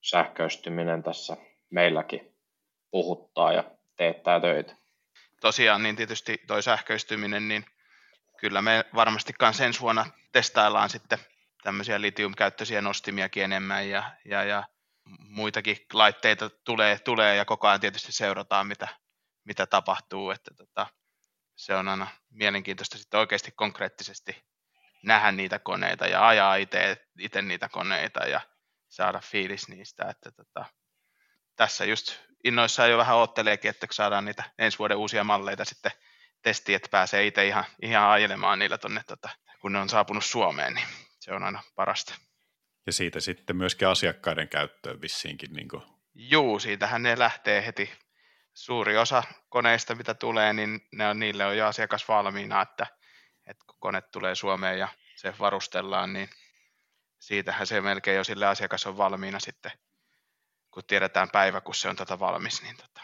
sähköistyminen 0.00 1.02
tässä 1.02 1.36
meilläkin 1.70 2.32
puhuttaa 2.90 3.52
ja 3.52 3.64
teettää 3.96 4.40
töitä. 4.40 4.76
Tosiaan, 5.40 5.82
niin 5.82 5.96
tietysti 5.96 6.40
toi 6.46 6.62
sähköistyminen, 6.62 7.48
niin 7.48 7.64
kyllä 8.42 8.62
me 8.62 8.84
varmasti 8.94 9.32
kanssa 9.32 9.64
ensi 9.64 9.80
vuonna 9.80 10.06
testaillaan 10.32 10.90
sitten 10.90 11.18
tämmöisiä 11.62 12.00
litiumkäyttöisiä 12.00 12.80
nostimiakin 12.80 13.42
enemmän 13.42 13.88
ja, 13.88 14.10
ja, 14.24 14.44
ja 14.44 14.64
muitakin 15.18 15.76
laitteita 15.92 16.50
tulee, 16.50 16.98
tulee 16.98 17.36
ja 17.36 17.44
koko 17.44 17.68
ajan 17.68 17.80
tietysti 17.80 18.12
seurataan, 18.12 18.66
mitä, 18.66 18.88
mitä 19.44 19.66
tapahtuu, 19.66 20.30
että 20.30 20.54
tota, 20.54 20.86
se 21.56 21.74
on 21.74 21.88
aina 21.88 22.06
mielenkiintoista 22.30 22.98
sitten 22.98 23.20
oikeasti 23.20 23.50
konkreettisesti 23.50 24.44
nähdä 25.02 25.32
niitä 25.32 25.58
koneita 25.58 26.06
ja 26.06 26.28
ajaa 26.28 26.56
itse 27.18 27.42
niitä 27.42 27.68
koneita 27.68 28.20
ja 28.20 28.40
saada 28.88 29.20
fiilis 29.20 29.68
niistä, 29.68 30.04
että 30.10 30.30
tota, 30.30 30.64
tässä 31.56 31.84
just 31.84 32.18
innoissaan 32.44 32.90
jo 32.90 32.98
vähän 32.98 33.16
ootteleekin, 33.16 33.68
että 33.68 33.86
saadaan 33.90 34.24
niitä 34.24 34.44
ensi 34.58 34.78
vuoden 34.78 34.96
uusia 34.96 35.24
malleita 35.24 35.64
sitten 35.64 35.92
testiin, 36.42 36.76
että 36.76 36.88
pääsee 36.90 37.26
itse 37.26 37.46
ihan, 37.46 37.64
ihan 37.82 38.10
ajelemaan 38.10 38.58
niillä 38.58 38.78
tonne, 38.78 39.02
tota, 39.06 39.28
kun 39.60 39.72
ne 39.72 39.78
on 39.78 39.88
saapunut 39.88 40.24
Suomeen, 40.24 40.74
niin 40.74 40.86
se 41.20 41.32
on 41.32 41.42
aina 41.42 41.62
parasta. 41.74 42.14
Ja 42.86 42.92
siitä 42.92 43.20
sitten 43.20 43.56
myöskin 43.56 43.88
asiakkaiden 43.88 44.48
käyttöön 44.48 45.00
vissiinkin. 45.00 45.52
Niin 45.52 45.68
kuin. 45.68 45.82
Juu, 46.14 46.58
siitähän 46.58 47.02
ne 47.02 47.18
lähtee 47.18 47.66
heti. 47.66 47.92
Suuri 48.54 48.98
osa 48.98 49.22
koneista, 49.48 49.94
mitä 49.94 50.14
tulee, 50.14 50.52
niin 50.52 50.88
ne 50.92 51.08
on, 51.08 51.18
niille 51.18 51.46
on 51.46 51.56
jo 51.56 51.66
asiakas 51.66 52.08
valmiina, 52.08 52.62
että, 52.62 52.86
että 53.46 53.64
kun 53.66 53.76
kone 53.78 54.00
tulee 54.00 54.34
Suomeen 54.34 54.78
ja 54.78 54.88
se 55.16 55.34
varustellaan, 55.38 56.12
niin 56.12 56.30
siitähän 57.18 57.66
se 57.66 57.80
melkein 57.80 58.16
jo 58.16 58.24
sille 58.24 58.46
asiakas 58.46 58.86
on 58.86 58.96
valmiina 58.96 59.40
sitten 59.40 59.72
kun 60.72 60.84
tiedetään 60.86 61.30
päivä, 61.30 61.60
kun 61.60 61.74
se 61.74 61.88
on 61.88 61.96
tätä 61.96 62.18
valmis, 62.18 62.62
niin 62.62 62.76
tota, 62.76 63.02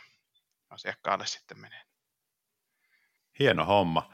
asiakkaalle 0.71 1.27
sitten 1.27 1.61
menee. 1.61 1.88
Hieno 3.39 3.65
homma. 3.65 4.11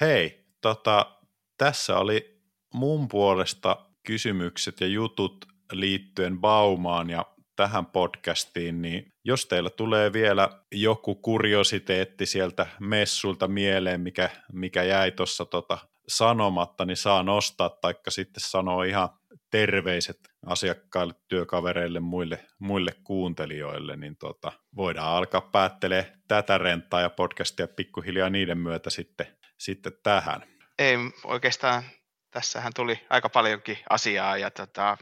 Hei, 0.00 0.44
tota, 0.60 1.16
tässä 1.58 1.98
oli 1.98 2.40
mun 2.74 3.08
puolesta 3.08 3.86
kysymykset 4.06 4.80
ja 4.80 4.86
jutut 4.86 5.46
liittyen 5.72 6.40
Baumaan 6.40 7.10
ja 7.10 7.26
tähän 7.56 7.86
podcastiin, 7.86 8.82
niin 8.82 9.12
jos 9.24 9.46
teillä 9.46 9.70
tulee 9.70 10.12
vielä 10.12 10.48
joku 10.72 11.14
kuriositeetti 11.14 12.26
sieltä 12.26 12.66
messulta 12.80 13.48
mieleen, 13.48 14.00
mikä, 14.00 14.30
mikä 14.52 14.82
jäi 14.82 15.12
tuossa 15.12 15.44
tota 15.44 15.78
sanomatta, 16.08 16.84
niin 16.84 16.96
saa 16.96 17.22
nostaa, 17.22 17.70
taikka 17.70 18.10
sitten 18.10 18.40
sanoa 18.40 18.84
ihan 18.84 19.08
terveiset 19.56 20.18
asiakkaille, 20.46 21.14
työkavereille, 21.28 22.00
muille, 22.00 22.46
muille 22.58 22.92
kuuntelijoille, 23.04 23.96
niin 23.96 24.16
tota, 24.16 24.52
voidaan 24.76 25.16
alkaa 25.16 25.40
päättelee 25.40 26.12
tätä 26.28 26.58
rentaa 26.58 27.00
ja 27.00 27.10
podcastia 27.10 27.68
pikkuhiljaa 27.68 28.30
niiden 28.30 28.58
myötä 28.58 28.90
sitten, 28.90 29.26
sitten 29.58 29.92
tähän. 30.02 30.42
Ei 30.78 30.96
oikeastaan, 31.24 31.82
tässähän 32.30 32.72
tuli 32.76 33.00
aika 33.10 33.28
paljonkin 33.28 33.78
asiaa 33.90 34.36
ja 34.36 34.50
tota, 34.50 34.96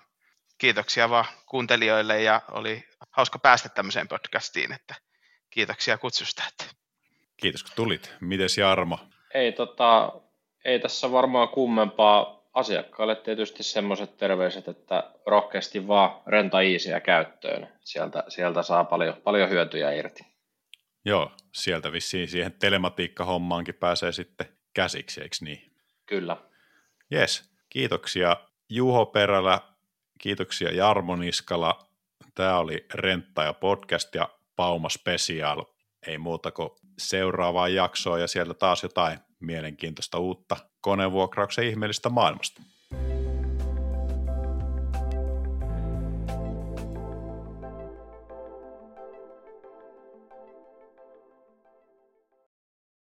kiitoksia 0.59 1.11
vaan 1.11 1.25
kuuntelijoille 1.47 2.23
ja 2.23 2.43
oli 2.51 2.85
hauska 3.11 3.39
päästä 3.39 3.69
tämmöiseen 3.69 4.09
podcastiin, 4.09 4.73
että 4.73 4.95
kiitoksia 5.51 5.99
kutsusta. 5.99 6.43
Että. 6.49 6.75
Kiitos 7.37 7.63
kun 7.63 7.73
tulit. 7.77 8.15
Mites 8.21 8.59
Jarmo? 8.59 8.99
Ei, 9.35 9.53
tota, 9.53 10.13
ei 10.65 10.81
tässä 10.81 11.13
varmaan 11.13 11.49
kummempaa. 11.49 12.44
Asiakkaalle 12.55 13.17
tietysti 13.17 13.63
semmoiset 13.63 14.17
terveiset, 14.17 14.69
että 14.69 15.11
rohkeasti 15.27 15.89
vaan 15.89 16.23
renta 16.27 16.61
iisiä 16.61 17.01
käyttöön. 17.01 17.69
Sieltä, 17.81 18.25
sieltä 18.29 18.63
saa 18.63 18.85
paljon, 18.85 19.17
paljon 19.25 19.51
hyötyjä 19.51 19.93
irti. 19.93 20.27
Joo, 21.05 21.33
sieltä 21.53 21.93
vissiin 21.93 22.29
siihen 22.29 22.53
telematiikka-hommaankin 22.53 23.75
pääsee 23.75 24.13
sitten 24.13 24.47
käsiksi, 24.75 25.23
eikö 25.23 25.37
niin? 25.41 25.73
Kyllä. 26.07 26.37
Yes, 27.13 27.51
kiitoksia 27.71 28.37
Juho 28.69 29.07
Perälä, 29.07 29.61
kiitoksia 30.19 30.75
Jarmo 30.75 31.17
Niskala. 31.17 31.87
Tämä 32.35 32.59
oli 32.59 32.87
Renta 32.95 33.43
ja 33.43 33.53
podcast 33.53 34.15
ja 34.15 34.29
Pauma 34.57 34.89
Special. 34.89 35.65
Ei 36.07 36.19
muuta 36.19 36.51
kuin 36.51 36.71
seuraavaa 36.99 37.69
jaksoa 37.69 38.19
ja 38.19 38.27
sieltä 38.27 38.55
taas 38.55 38.83
jotain 38.83 39.19
mielenkiintoista 39.45 40.19
uutta 40.19 40.57
konevuokrauksen 40.81 41.67
ihmeellistä 41.67 42.09
maailmasta. 42.09 42.63